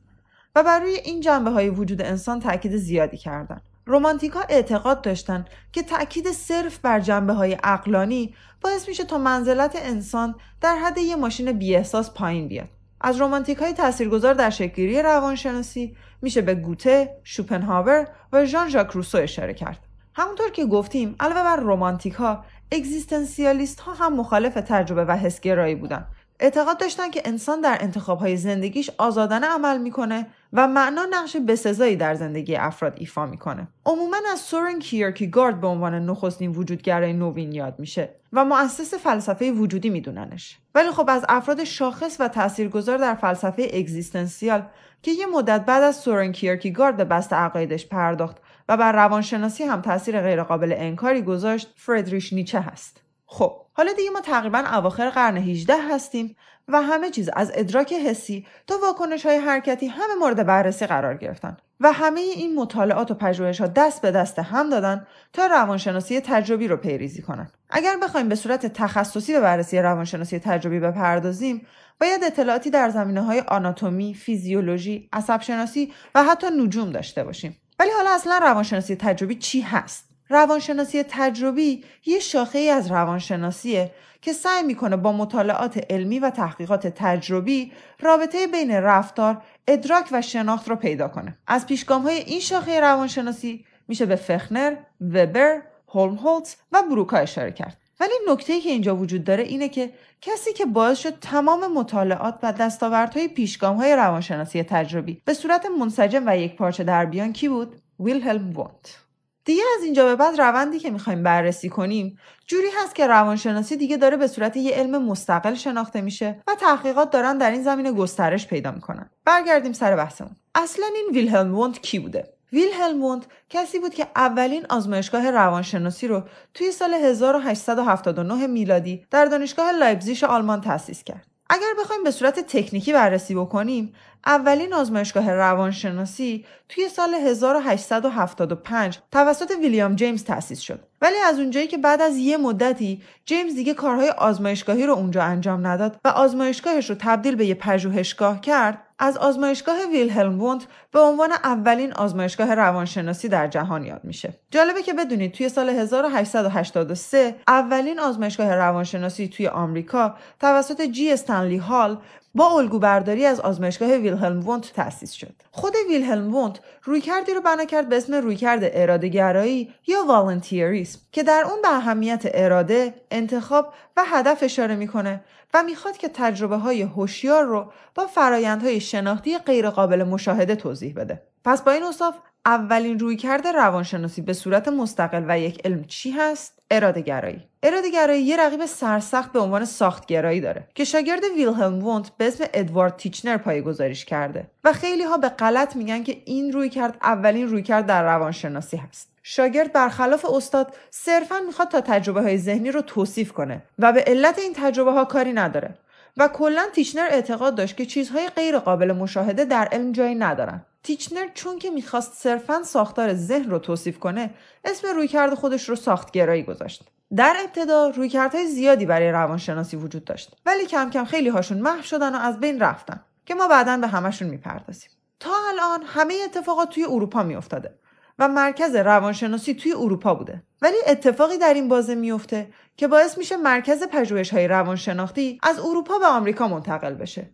و 0.56 0.62
بر 0.62 0.80
روی 0.80 0.94
این 0.94 1.20
جنبه 1.20 1.50
های 1.50 1.70
وجود 1.70 2.02
انسان 2.02 2.40
تاکید 2.40 2.76
زیادی 2.76 3.16
کردند. 3.16 3.62
رومانتیکا 3.86 4.40
اعتقاد 4.48 5.02
داشتن 5.02 5.44
که 5.72 5.82
تاکید 5.82 6.30
صرف 6.30 6.78
بر 6.78 7.00
جنبه 7.00 7.32
های 7.32 7.58
اقلانی 7.64 8.34
باعث 8.60 8.88
میشه 8.88 9.04
تا 9.04 9.18
منزلت 9.18 9.76
انسان 9.76 10.34
در 10.60 10.76
حد 10.76 10.98
یه 10.98 11.16
ماشین 11.16 11.52
بیاحساس 11.52 12.14
پایین 12.14 12.48
بیاد. 12.48 12.68
از 13.00 13.16
رومانتیک 13.16 13.58
های 13.58 13.72
تاثیرگذار 13.72 14.34
در 14.34 14.50
شکلگیری 14.50 15.02
روانشناسی 15.02 15.96
میشه 16.22 16.42
به 16.42 16.54
گوته، 16.54 17.16
شوپنهاور 17.24 18.08
و 18.32 18.44
ژان 18.44 18.68
ژاک 18.68 18.90
روسو 18.90 19.18
اشاره 19.18 19.54
کرد. 19.54 19.78
همونطور 20.14 20.50
که 20.50 20.64
گفتیم 20.64 21.14
علاوه 21.20 21.42
بر 21.42 21.56
رومانتیک 21.56 22.14
ها 22.14 22.44
اگزیستنسیالیست 22.72 23.80
ها 23.80 23.94
هم 23.94 24.16
مخالف 24.16 24.54
تجربه 24.54 25.04
و 25.04 25.16
حسگرایی 25.16 25.74
بودن 25.74 26.06
اعتقاد 26.44 26.78
داشتن 26.78 27.10
که 27.10 27.22
انسان 27.24 27.60
در 27.60 27.78
انتخابهای 27.80 28.36
زندگیش 28.36 28.90
آزادانه 28.98 29.46
عمل 29.46 29.78
می‌کنه 29.78 30.26
و 30.52 30.68
معنا 30.68 31.06
نقش 31.10 31.36
بسزایی 31.36 31.96
در 31.96 32.14
زندگی 32.14 32.56
افراد 32.56 32.94
ایفا 32.96 33.26
می‌کنه. 33.26 33.68
عموما 33.86 34.16
از 34.32 34.38
سورن 34.38 34.78
کیرکیگارد 34.78 35.60
به 35.60 35.66
عنوان 35.66 36.06
نخستین 36.06 36.50
وجودگرای 36.50 37.12
نوین 37.12 37.52
یاد 37.52 37.74
میشه 37.78 38.08
و 38.32 38.44
مؤسس 38.44 38.94
فلسفه 38.94 39.52
وجودی 39.52 39.90
میدوننش. 39.90 40.58
ولی 40.74 40.90
خب 40.90 41.10
از 41.10 41.24
افراد 41.28 41.64
شاخص 41.64 42.16
و 42.20 42.28
تاثیرگذار 42.28 42.98
در 42.98 43.14
فلسفه 43.14 43.70
اگزیستنسیال 43.74 44.62
که 45.02 45.10
یه 45.10 45.26
مدت 45.26 45.64
بعد 45.64 45.82
از 45.82 45.96
سورن 45.96 46.32
کیرکیگارد 46.32 46.96
به 46.96 47.04
بست 47.04 47.32
عقایدش 47.32 47.86
پرداخت 47.86 48.36
و 48.68 48.76
بر 48.76 48.92
روانشناسی 48.92 49.64
هم 49.64 49.80
تاثیر 49.80 50.20
غیرقابل 50.20 50.74
انکاری 50.76 51.22
گذاشت 51.22 51.74
فردریش 51.76 52.32
نیچه 52.32 52.60
هست. 52.60 53.03
خب 53.26 53.60
حالا 53.72 53.92
دیگه 53.92 54.10
ما 54.10 54.20
تقریبا 54.20 54.58
اواخر 54.58 55.10
قرن 55.10 55.36
18 55.36 55.74
هستیم 55.90 56.36
و 56.68 56.82
همه 56.82 57.10
چیز 57.10 57.30
از 57.32 57.52
ادراک 57.54 57.92
حسی 57.92 58.46
تا 58.66 58.78
واکنش 58.82 59.26
های 59.26 59.36
حرکتی 59.36 59.86
همه 59.86 60.14
مورد 60.20 60.46
بررسی 60.46 60.86
قرار 60.86 61.16
گرفتن 61.16 61.56
و 61.80 61.92
همه 61.92 62.20
این 62.20 62.54
مطالعات 62.54 63.10
و 63.10 63.14
پژوهش 63.14 63.60
ها 63.60 63.66
دست 63.66 64.02
به 64.02 64.10
دست 64.10 64.38
هم 64.38 64.70
دادن 64.70 65.06
تا 65.32 65.46
روانشناسی 65.46 66.20
تجربی 66.20 66.68
رو 66.68 66.76
پیریزی 66.76 67.22
کنن. 67.22 67.50
اگر 67.70 67.96
بخوایم 68.02 68.28
به 68.28 68.34
صورت 68.34 68.66
تخصصی 68.66 69.32
به 69.32 69.40
بررسی 69.40 69.78
روانشناسی 69.78 70.38
تجربی 70.38 70.80
بپردازیم 70.80 71.66
باید 72.00 72.24
اطلاعاتی 72.24 72.70
در 72.70 72.90
زمینه 72.90 73.22
های 73.22 73.40
آناتومی، 73.40 74.14
فیزیولوژی، 74.14 75.08
عصبشناسی 75.12 75.92
و 76.14 76.24
حتی 76.24 76.46
نجوم 76.50 76.92
داشته 76.92 77.24
باشیم. 77.24 77.56
ولی 77.78 77.90
حالا 77.96 78.10
اصلا 78.10 78.38
روانشناسی 78.38 78.96
تجربی 78.96 79.34
چی 79.34 79.60
هست؟ 79.60 80.03
روانشناسی 80.28 81.02
تجربی 81.08 81.84
یه 82.06 82.18
شاخه 82.18 82.58
ای 82.58 82.70
از 82.70 82.90
روانشناسیه 82.90 83.90
که 84.22 84.32
سعی 84.32 84.62
می‌کنه 84.62 84.96
با 84.96 85.12
مطالعات 85.12 85.84
علمی 85.90 86.18
و 86.18 86.30
تحقیقات 86.30 86.86
تجربی 86.86 87.72
رابطه 88.00 88.46
بین 88.46 88.70
رفتار، 88.70 89.42
ادراک 89.68 90.08
و 90.12 90.22
شناخت 90.22 90.68
رو 90.68 90.76
پیدا 90.76 91.08
کنه. 91.08 91.38
از 91.46 91.66
پیشگام 91.66 92.02
های 92.02 92.16
این 92.16 92.40
شاخه 92.40 92.80
روانشناسی 92.80 93.64
میشه 93.88 94.06
به 94.06 94.16
فخنر، 94.16 94.76
وبر، 95.00 95.62
هولمهولتز 95.88 96.54
و 96.72 96.82
بروکا 96.82 97.16
اشاره 97.16 97.52
کرد. 97.52 97.76
ولی 98.00 98.12
نکته 98.28 98.60
که 98.60 98.70
اینجا 98.70 98.96
وجود 98.96 99.24
داره 99.24 99.42
اینه 99.42 99.68
که 99.68 99.92
کسی 100.20 100.52
که 100.52 100.66
باعث 100.66 100.98
شد 100.98 101.18
تمام 101.18 101.72
مطالعات 101.72 102.38
و 102.42 102.52
دستاوردهای 102.52 103.28
پیشگام 103.28 103.76
های 103.76 103.96
روانشناسی 103.96 104.62
تجربی 104.62 105.22
به 105.24 105.34
صورت 105.34 105.66
منسجم 105.80 106.22
و 106.26 106.38
یک 106.38 106.56
پارچه 106.56 106.84
در 106.84 107.06
بیان 107.06 107.32
کی 107.32 107.48
بود؟ 107.48 107.80
ویلهلم 108.00 108.56
وونت. 108.56 109.03
دیگه 109.44 109.62
از 109.78 109.84
اینجا 109.84 110.04
به 110.04 110.16
بعد 110.16 110.40
روندی 110.40 110.78
که 110.78 110.90
می‌خوایم 110.90 111.22
بررسی 111.22 111.68
کنیم 111.68 112.18
جوری 112.46 112.68
هست 112.82 112.94
که 112.94 113.06
روانشناسی 113.06 113.76
دیگه 113.76 113.96
داره 113.96 114.16
به 114.16 114.26
صورت 114.26 114.56
یه 114.56 114.74
علم 114.74 115.02
مستقل 115.04 115.54
شناخته 115.54 116.00
میشه 116.00 116.42
و 116.46 116.54
تحقیقات 116.54 117.10
دارن 117.10 117.38
در 117.38 117.50
این 117.50 117.62
زمینه 117.62 117.92
گسترش 117.92 118.46
پیدا 118.46 118.70
می‌کنن. 118.70 119.10
برگردیم 119.24 119.72
سر 119.72 119.96
بحثمون. 119.96 120.36
اصلا 120.54 120.86
این 120.94 121.08
ویلهلم 121.14 121.54
وونت 121.54 121.82
کی 121.82 121.98
بوده؟ 121.98 122.34
ویلهلم 122.52 123.04
وونت 123.04 123.26
کسی 123.50 123.78
بود 123.78 123.94
که 123.94 124.06
اولین 124.16 124.66
آزمایشگاه 124.70 125.30
روانشناسی 125.30 126.08
رو 126.08 126.22
توی 126.54 126.72
سال 126.72 126.94
1879 126.94 128.46
میلادی 128.46 129.06
در 129.10 129.24
دانشگاه 129.24 129.72
لایپزیش 129.72 130.24
آلمان 130.24 130.60
تأسیس 130.60 131.04
کرد. 131.04 131.33
اگر 131.50 131.74
بخوایم 131.80 132.04
به 132.04 132.10
صورت 132.10 132.40
تکنیکی 132.40 132.92
بررسی 132.92 133.34
بکنیم 133.34 133.94
اولین 134.26 134.74
آزمایشگاه 134.74 135.32
روانشناسی 135.32 136.44
توی 136.68 136.88
سال 136.88 137.14
1875 137.14 138.98
توسط 139.12 139.50
ویلیام 139.60 139.96
جیمز 139.96 140.24
تأسیس 140.24 140.60
شد. 140.60 140.80
ولی 141.02 141.16
از 141.16 141.38
اونجایی 141.38 141.66
که 141.66 141.78
بعد 141.78 142.02
از 142.02 142.16
یه 142.16 142.36
مدتی 142.36 143.02
جیمز 143.26 143.54
دیگه 143.54 143.74
کارهای 143.74 144.10
آزمایشگاهی 144.10 144.86
رو 144.86 144.92
اونجا 144.92 145.22
انجام 145.22 145.66
نداد 145.66 146.00
و 146.04 146.08
آزمایشگاهش 146.08 146.90
رو 146.90 146.96
تبدیل 146.98 147.34
به 147.34 147.46
یه 147.46 147.54
پژوهشگاه 147.54 148.40
کرد 148.40 148.83
از 148.98 149.16
آزمایشگاه 149.16 149.76
ویلهلم 149.92 150.42
وونت 150.42 150.66
به 150.92 151.00
عنوان 151.00 151.32
اولین 151.32 151.92
آزمایشگاه 151.92 152.54
روانشناسی 152.54 153.28
در 153.28 153.48
جهان 153.48 153.84
یاد 153.84 154.04
میشه. 154.04 154.34
جالبه 154.50 154.82
که 154.82 154.92
بدونید 154.92 155.32
توی 155.32 155.48
سال 155.48 155.68
1883 155.68 157.36
اولین 157.48 158.00
آزمایشگاه 158.00 158.54
روانشناسی 158.54 159.28
توی 159.28 159.48
آمریکا 159.48 160.14
توسط 160.40 160.82
جی 160.82 161.12
استنلی 161.12 161.56
هال 161.56 161.98
با 162.34 162.48
الگوبرداری 162.58 163.26
از 163.26 163.40
آزمایشگاه 163.40 163.96
ویلهلم 163.96 164.48
وونت 164.48 164.72
تأسیس 164.72 165.12
شد. 165.12 165.34
خود 165.50 165.74
ویلهلم 165.88 166.34
وونت 166.34 166.60
رویکردی 166.84 167.34
رو 167.34 167.40
بنا 167.40 167.64
کرد 167.64 167.88
به 167.88 167.96
اسم 167.96 168.14
رویکرد 168.14 168.60
ارادهگرایی 168.64 169.74
یا 169.86 170.04
والنتیریسم 170.08 170.98
که 171.12 171.22
در 171.22 171.42
اون 171.46 171.62
به 171.62 171.68
اهمیت 171.68 172.22
اراده، 172.24 172.94
انتخاب 173.10 173.74
و 173.96 174.04
هدف 174.06 174.42
اشاره 174.42 174.76
می‌کنه 174.76 175.20
و 175.54 175.62
می‌خواد 175.62 175.96
که 175.96 176.08
تجربه 176.08 176.56
های 176.56 176.82
هوشیار 176.82 177.44
رو 177.44 177.72
با 177.94 178.06
فرایندهای 178.06 178.80
شناختی 178.80 179.38
غیرقابل 179.38 180.02
مشاهده 180.02 180.56
توضیح 180.56 180.94
بده. 180.94 181.22
پس 181.44 181.62
با 181.62 181.72
این 181.72 181.82
اصاف 181.82 182.14
اولین 182.46 182.98
رویکرد 182.98 183.46
روانشناسی 183.46 184.22
به 184.22 184.32
صورت 184.32 184.68
مستقل 184.68 185.24
و 185.28 185.38
یک 185.38 185.66
علم 185.66 185.84
چی 185.84 186.10
هست؟ 186.10 186.53
اراده 186.70 187.00
گرایی. 187.00 187.48
اراده 187.62 187.90
گرایی 187.90 188.22
یه 188.22 188.36
رقیب 188.36 188.66
سرسخت 188.66 189.32
به 189.32 189.40
عنوان 189.40 189.64
ساخت 189.64 190.06
گرایی 190.06 190.40
داره 190.40 190.68
که 190.74 190.84
شاگرد 190.84 191.24
ویلهلم 191.36 191.84
وونت 191.84 192.10
به 192.16 192.26
اسم 192.26 192.44
ادوارد 192.54 192.96
تیچنر 192.96 193.36
پایگذاریش 193.36 194.04
کرده 194.04 194.46
و 194.64 194.72
خیلی 194.72 195.02
ها 195.02 195.16
به 195.16 195.28
غلط 195.28 195.76
میگن 195.76 196.02
که 196.02 196.22
این 196.24 196.52
رویکرد 196.52 196.96
اولین 197.02 197.48
رویکرد 197.48 197.86
در 197.86 198.02
روانشناسی 198.02 198.76
هست. 198.76 199.10
شاگرد 199.22 199.72
برخلاف 199.72 200.24
استاد 200.24 200.76
صرفا 200.90 201.40
می‌خواد 201.46 201.68
تا 201.68 201.80
تجربه 201.80 202.22
های 202.22 202.38
ذهنی 202.38 202.70
رو 202.70 202.80
توصیف 202.80 203.32
کنه 203.32 203.62
و 203.78 203.92
به 203.92 204.04
علت 204.06 204.38
این 204.38 204.52
تجربه 204.56 204.92
ها 204.92 205.04
کاری 205.04 205.32
نداره 205.32 205.74
و 206.16 206.28
کلا 206.28 206.66
تیچنر 206.72 207.08
اعتقاد 207.10 207.54
داشت 207.54 207.76
که 207.76 207.86
چیزهای 207.86 208.28
غیر 208.28 208.58
قابل 208.58 208.92
مشاهده 208.92 209.44
در 209.44 209.68
علم 209.72 209.92
جایی 209.92 210.14
ندارن. 210.14 210.66
تیچنر 210.82 211.28
چون 211.34 211.58
که 211.58 211.70
می‌خواست 211.70 212.14
صرفا 212.14 212.62
ساختار 212.62 213.14
ذهن 213.14 213.50
رو 213.50 213.58
توصیف 213.58 213.98
کنه 213.98 214.30
اسم 214.64 214.88
رویکرد 214.94 215.34
خودش 215.34 215.68
رو 215.68 215.76
ساختگرایی 215.76 216.42
گذاشت. 216.42 216.82
در 217.16 217.36
ابتدا 217.44 217.88
رویکردهای 217.88 218.46
زیادی 218.46 218.86
برای 218.86 219.10
روانشناسی 219.10 219.76
وجود 219.76 220.04
داشت 220.04 220.36
ولی 220.46 220.66
کم 220.66 220.90
کم 220.90 221.04
خیلی 221.04 221.28
هاشون 221.28 221.58
محو 221.58 221.82
شدن 221.82 222.14
و 222.14 222.18
از 222.18 222.40
بین 222.40 222.60
رفتن 222.60 223.00
که 223.26 223.34
ما 223.34 223.48
بعدا 223.48 223.76
به 223.76 223.86
همشون 223.86 224.28
می‌پردازیم. 224.28 224.90
تا 225.20 225.30
الان 225.48 225.82
همه 225.86 226.14
اتفاقات 226.24 226.70
توی 226.70 226.84
اروپا 226.84 227.22
میافتاده. 227.22 227.74
و 228.18 228.28
مرکز 228.28 228.74
روانشناسی 228.74 229.54
توی 229.54 229.72
اروپا 229.72 230.14
بوده. 230.14 230.42
ولی 230.62 230.76
اتفاقی 230.86 231.38
در 231.38 231.54
این 231.54 231.68
بازه 231.68 231.94
میفته 231.94 232.48
که 232.76 232.88
باعث 232.88 233.18
میشه 233.18 233.36
مرکز 233.36 233.82
پژوهش 233.82 234.30
های 234.30 234.48
روانشناختی 234.48 235.38
از 235.42 235.58
اروپا 235.58 235.98
به 235.98 236.06
آمریکا 236.06 236.48
منتقل 236.48 236.94
بشه. 236.94 237.30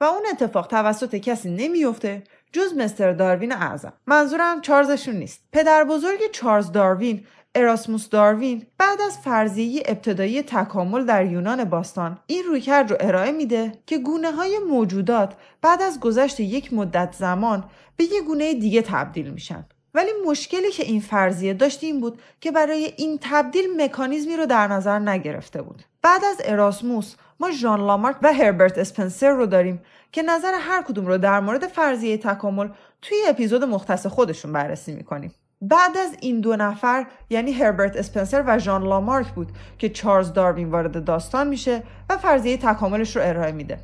و 0.00 0.04
اون 0.04 0.22
اتفاق 0.30 0.66
توسط 0.66 1.16
کسی 1.16 1.50
نمیفته 1.50 2.22
جز 2.52 2.76
مستر 2.76 3.12
داروین 3.12 3.52
اعظم. 3.52 3.92
منظورم 4.06 4.60
چارلزشون 4.60 5.16
نیست. 5.16 5.44
پدر 5.52 5.84
بزرگ 5.84 6.30
چارلز 6.32 6.72
داروین 6.72 7.26
اراسموس 7.54 8.08
داروین 8.08 8.66
بعد 8.78 9.00
از 9.00 9.18
فرضیه 9.18 9.82
ابتدایی 9.86 10.42
تکامل 10.42 11.04
در 11.04 11.26
یونان 11.26 11.64
باستان 11.64 12.18
این 12.26 12.44
رویکرد 12.44 12.90
رو 12.90 12.96
ارائه 13.00 13.32
میده 13.32 13.72
که 13.86 13.98
گونه 13.98 14.30
های 14.30 14.58
موجودات 14.58 15.34
بعد 15.62 15.82
از 15.82 16.00
گذشت 16.00 16.40
یک 16.40 16.72
مدت 16.72 17.14
زمان 17.18 17.64
به 17.96 18.04
یک 18.04 18.24
گونه 18.26 18.54
دیگه 18.54 18.82
تبدیل 18.82 19.30
میشن. 19.30 19.64
ولی 19.94 20.10
مشکلی 20.26 20.70
که 20.70 20.82
این 20.82 21.00
فرضیه 21.00 21.54
داشت 21.54 21.84
این 21.84 22.00
بود 22.00 22.20
که 22.40 22.50
برای 22.50 22.92
این 22.96 23.18
تبدیل 23.22 23.64
مکانیزمی 23.76 24.36
رو 24.36 24.46
در 24.46 24.68
نظر 24.68 24.98
نگرفته 24.98 25.62
بود. 25.62 25.82
بعد 26.02 26.24
از 26.24 26.36
اراسموس 26.44 27.14
ما 27.40 27.50
ژان 27.50 27.80
لامارک 27.80 28.16
و 28.22 28.32
هربرت 28.32 28.78
اسپنسر 28.78 29.30
رو 29.30 29.46
داریم 29.46 29.82
که 30.12 30.22
نظر 30.22 30.54
هر 30.60 30.82
کدوم 30.82 31.06
رو 31.06 31.18
در 31.18 31.40
مورد 31.40 31.66
فرضیه 31.66 32.16
تکامل 32.18 32.68
توی 33.02 33.18
اپیزود 33.28 33.64
مختص 33.64 34.06
خودشون 34.06 34.52
بررسی 34.52 34.92
می‌کنیم. 34.92 35.34
بعد 35.60 35.96
از 35.96 36.16
این 36.20 36.40
دو 36.40 36.56
نفر 36.56 37.06
یعنی 37.30 37.52
هربرت 37.52 37.96
اسپنسر 37.96 38.44
و 38.46 38.58
ژان 38.58 38.82
لامارک 38.82 39.28
بود 39.28 39.52
که 39.78 39.88
چارلز 39.88 40.32
داروین 40.32 40.70
وارد 40.70 41.04
داستان 41.04 41.48
میشه 41.48 41.82
و 42.10 42.16
فرضیه 42.16 42.56
تکاملش 42.56 43.16
رو 43.16 43.22
ارائه 43.24 43.52
میده. 43.52 43.78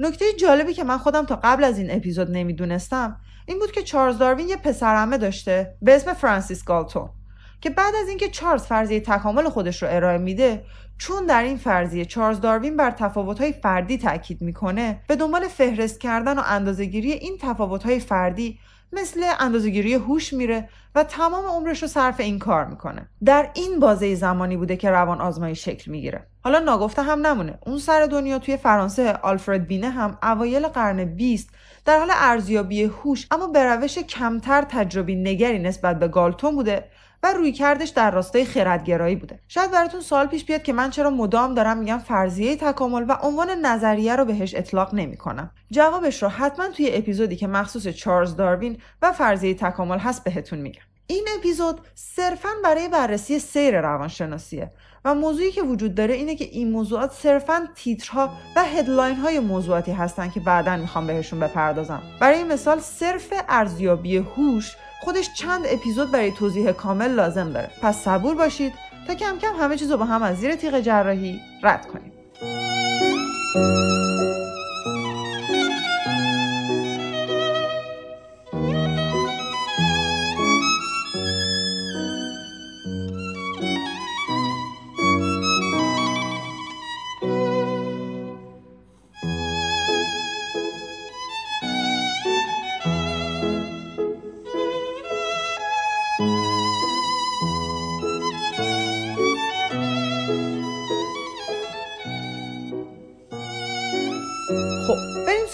نکته 0.00 0.24
جالبی 0.32 0.74
که 0.74 0.84
من 0.84 0.98
خودم 0.98 1.26
تا 1.26 1.40
قبل 1.44 1.64
از 1.64 1.78
این 1.78 1.90
اپیزود 1.90 2.30
نمی‌دونستم 2.30 3.20
این 3.46 3.58
بود 3.58 3.72
که 3.72 3.82
چارلز 3.82 4.18
داروین 4.18 4.48
یه 4.48 4.56
پسرعمه 4.56 5.18
داشته 5.18 5.76
به 5.82 5.96
اسم 5.96 6.14
فرانسیس 6.14 6.64
گالتون 6.64 7.10
که 7.60 7.70
بعد 7.70 7.94
از 8.02 8.08
اینکه 8.08 8.28
چارلز 8.28 8.62
فرضیه 8.62 9.00
تکامل 9.00 9.48
خودش 9.48 9.82
رو 9.82 9.88
ارائه 9.90 10.18
میده 10.18 10.64
چون 10.98 11.26
در 11.26 11.42
این 11.42 11.56
فرضیه 11.56 12.04
چارلز 12.04 12.40
داروین 12.40 12.76
بر 12.76 12.90
تفاوت‌های 12.90 13.52
فردی 13.52 13.98
تاکید 13.98 14.42
می‌کنه 14.42 15.00
به 15.08 15.16
دنبال 15.16 15.48
فهرست 15.48 16.00
کردن 16.00 16.38
و 16.38 16.42
اندازهگیری 16.46 17.12
این 17.12 17.38
تفاوت‌های 17.40 18.00
فردی 18.00 18.58
مثل 18.92 19.24
اندازهگیری 19.40 19.94
هوش 19.94 20.32
میره 20.32 20.68
و 20.94 21.04
تمام 21.04 21.44
عمرش 21.44 21.82
رو 21.82 21.88
صرف 21.88 22.20
این 22.20 22.38
کار 22.38 22.64
می‌کنه. 22.64 23.08
در 23.24 23.50
این 23.54 23.80
بازه 23.80 24.14
زمانی 24.14 24.56
بوده 24.56 24.76
که 24.76 24.90
روان 24.90 25.20
آزمایی 25.20 25.54
شکل 25.54 25.90
می‌گیره. 25.90 26.26
حالا 26.44 26.58
ناگفته 26.58 27.02
هم 27.02 27.26
نمونه. 27.26 27.58
اون 27.66 27.78
سر 27.78 28.06
دنیا 28.06 28.38
توی 28.38 28.56
فرانسه 28.56 29.12
آلفرد 29.12 29.66
بینه 29.66 29.90
هم 29.90 30.18
اوایل 30.22 30.68
قرن 30.68 31.04
20 31.04 31.50
در 31.84 31.98
حال 31.98 32.10
ارزیابی 32.14 32.82
هوش 32.82 33.26
اما 33.30 33.46
به 33.46 33.64
روش 33.64 33.98
کمتر 33.98 34.62
تجربی 34.62 35.14
نگری 35.14 35.58
نسبت 35.58 35.98
به 35.98 36.08
گالتون 36.08 36.54
بوده 36.54 36.84
و 37.22 37.32
روی 37.32 37.52
کردش 37.52 37.88
در 37.88 38.10
راستای 38.10 38.44
خردگرایی 38.44 39.16
بوده. 39.16 39.38
شاید 39.48 39.70
براتون 39.70 40.00
سوال 40.00 40.26
پیش 40.26 40.44
بیاد 40.44 40.62
که 40.62 40.72
من 40.72 40.90
چرا 40.90 41.10
مدام 41.10 41.54
دارم 41.54 41.78
میگم 41.78 41.98
فرضیه 41.98 42.56
تکامل 42.56 43.04
و 43.08 43.12
عنوان 43.22 43.50
نظریه 43.50 44.16
رو 44.16 44.24
بهش 44.24 44.54
اطلاق 44.54 44.94
نمی‌کنم. 44.94 45.50
جوابش 45.70 46.22
رو 46.22 46.28
حتما 46.28 46.68
توی 46.68 46.90
اپیزودی 46.92 47.36
که 47.36 47.46
مخصوص 47.46 47.88
چارلز 47.88 48.36
داروین 48.36 48.78
و 49.02 49.12
فرضیه 49.12 49.54
تکامل 49.54 49.98
هست 49.98 50.24
بهتون 50.24 50.58
میگم. 50.58 50.82
این 51.06 51.28
اپیزود 51.38 51.80
صرفا 51.94 52.48
برای 52.64 52.88
بررسی 52.88 53.38
سیر 53.38 53.80
روانشناسیه 53.80 54.70
و 55.04 55.14
موضوعی 55.14 55.52
که 55.52 55.62
وجود 55.62 55.94
داره 55.94 56.14
اینه 56.14 56.36
که 56.36 56.44
این 56.44 56.70
موضوعات 56.70 57.12
صرفا 57.12 57.68
تیترها 57.74 58.30
و 58.56 58.64
هدلاین 58.64 59.16
های 59.16 59.40
موضوعاتی 59.40 59.92
هستن 59.92 60.30
که 60.30 60.40
بعدا 60.40 60.76
می‌خوام 60.76 61.06
بهشون 61.06 61.40
بپردازم. 61.40 62.02
برای 62.20 62.44
مثال 62.44 62.80
صرف 62.80 63.32
ارزیابی 63.48 64.16
هوش 64.16 64.76
خودش 65.00 65.32
چند 65.34 65.64
اپیزود 65.66 66.10
برای 66.10 66.32
توضیح 66.32 66.72
کامل 66.72 67.10
لازم 67.10 67.52
داره. 67.52 67.70
پس 67.82 68.04
صبور 68.04 68.34
باشید 68.34 68.72
تا 69.06 69.14
کم 69.14 69.38
کم 69.38 69.52
همه 69.60 69.76
چیز 69.76 69.90
رو 69.90 69.96
با 69.96 70.04
هم 70.04 70.22
از 70.22 70.36
زیر 70.36 70.54
تیغ 70.54 70.80
جراحی 70.80 71.40
رد 71.62 71.86
کنیم. 71.86 72.12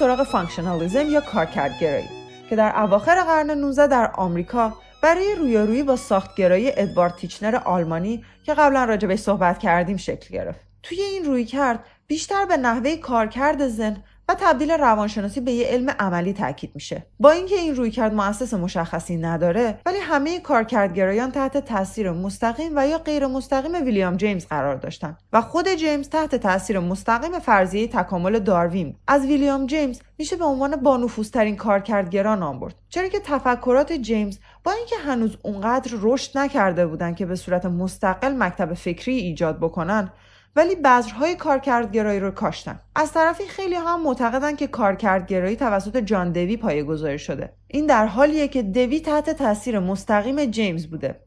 سراغ 0.07 0.23
functionalism 0.23 1.11
یا 1.11 1.21
کارکردگرایی 1.21 2.09
که 2.51 2.57
در 2.57 2.83
اواخر 2.83 3.23
قرن 3.25 3.51
19 3.51 3.87
در 3.87 4.11
آمریکا 4.15 4.73
برای 5.03 5.35
رویارویی 5.35 5.83
با 5.83 5.97
ساختگرایی 5.97 6.73
ادوارد 6.77 7.17
تیچنر 7.17 7.57
آلمانی 7.57 8.25
که 8.45 8.55
قبلا 8.55 8.85
راجع 8.85 9.09
بهش 9.09 9.17
صحبت 9.17 9.59
کردیم 9.59 9.97
شکل 9.97 10.35
گرفت. 10.35 10.61
توی 10.83 11.03
این 11.03 11.25
روی 11.25 11.45
کرد 11.45 11.85
بیشتر 12.07 12.47
به 12.47 12.57
نحوه 12.57 12.97
کارکرد 12.97 13.69
ذهن 13.69 14.05
و 14.29 14.35
تبدیل 14.35 14.71
روانشناسی 14.71 15.41
به 15.41 15.53
یه 15.53 15.67
علم 15.67 15.91
عملی 15.99 16.33
تاکید 16.33 16.71
میشه. 16.75 17.07
با 17.21 17.31
اینکه 17.31 17.55
این 17.55 17.77
رویکرد 17.77 18.15
مؤسس 18.15 18.55
مشخصی 18.55 19.17
نداره 19.17 19.79
ولی 19.87 19.99
همه 19.99 20.41
کارکردگرایان 20.41 21.33
تحت 21.33 21.57
تاثیر 21.57 22.11
مستقیم 22.11 22.73
و 22.77 22.89
یا 22.89 22.99
غیر 22.99 23.27
مستقیم 23.27 23.85
ویلیام 23.85 24.17
جیمز 24.17 24.47
قرار 24.47 24.77
داشتن. 24.77 25.17
و 25.33 25.41
خود 25.41 25.69
جیمز 25.69 26.09
تحت 26.09 26.35
تاثیر 26.35 26.79
مستقیم 26.79 27.39
فرضیه 27.39 27.89
تکامل 27.89 28.39
داروین. 28.39 28.97
از 29.09 29.27
ویلیام 29.27 29.67
جیمز 29.67 30.01
میشه 30.19 30.37
به 30.37 30.45
عنوان 30.45 30.77
بانفوذترین 30.77 31.57
کارکردگرا 31.57 32.35
نام 32.35 32.61
برد. 32.61 32.75
چرا 32.89 33.09
که 33.09 33.21
تفکرات 33.25 33.93
جیمز 33.93 34.39
با 34.65 34.73
اینکه 34.73 34.97
هنوز 34.97 35.37
اونقدر 35.43 35.91
رشد 36.01 36.39
نکرده 36.39 36.87
بودن 36.87 37.15
که 37.15 37.27
به 37.27 37.37
صورت 37.37 37.67
مستقل 37.67 38.33
مکتب 38.39 38.75
فکری 38.75 39.17
ایجاد 39.17 39.59
بکنن 39.61 40.13
ولی 40.57 40.75
بذرهای 40.75 41.35
کارکردگرایی 41.35 42.21
رو 42.21 42.31
کاشتن. 42.31 42.81
از 42.95 43.13
طرفی 43.13 43.47
خیلی 43.47 43.75
هم 43.75 44.03
معتقدن 44.03 44.57
که 44.57 44.67
کارکردگرایی 44.67 45.57
توسط 45.57 45.97
جان 45.97 46.33
دوی 46.33 46.57
پایه 46.57 46.83
گذاری 46.83 47.19
شده. 47.19 47.53
این 47.69 47.87
در 47.87 48.07
حالیه 48.07 48.49
که 48.49 48.63
دوی 48.63 49.01
تحت 49.01 49.31
تاثیر 49.31 49.79
مستقیم 49.79 50.45
جیمز 50.45 50.87
بوده. 50.87 51.21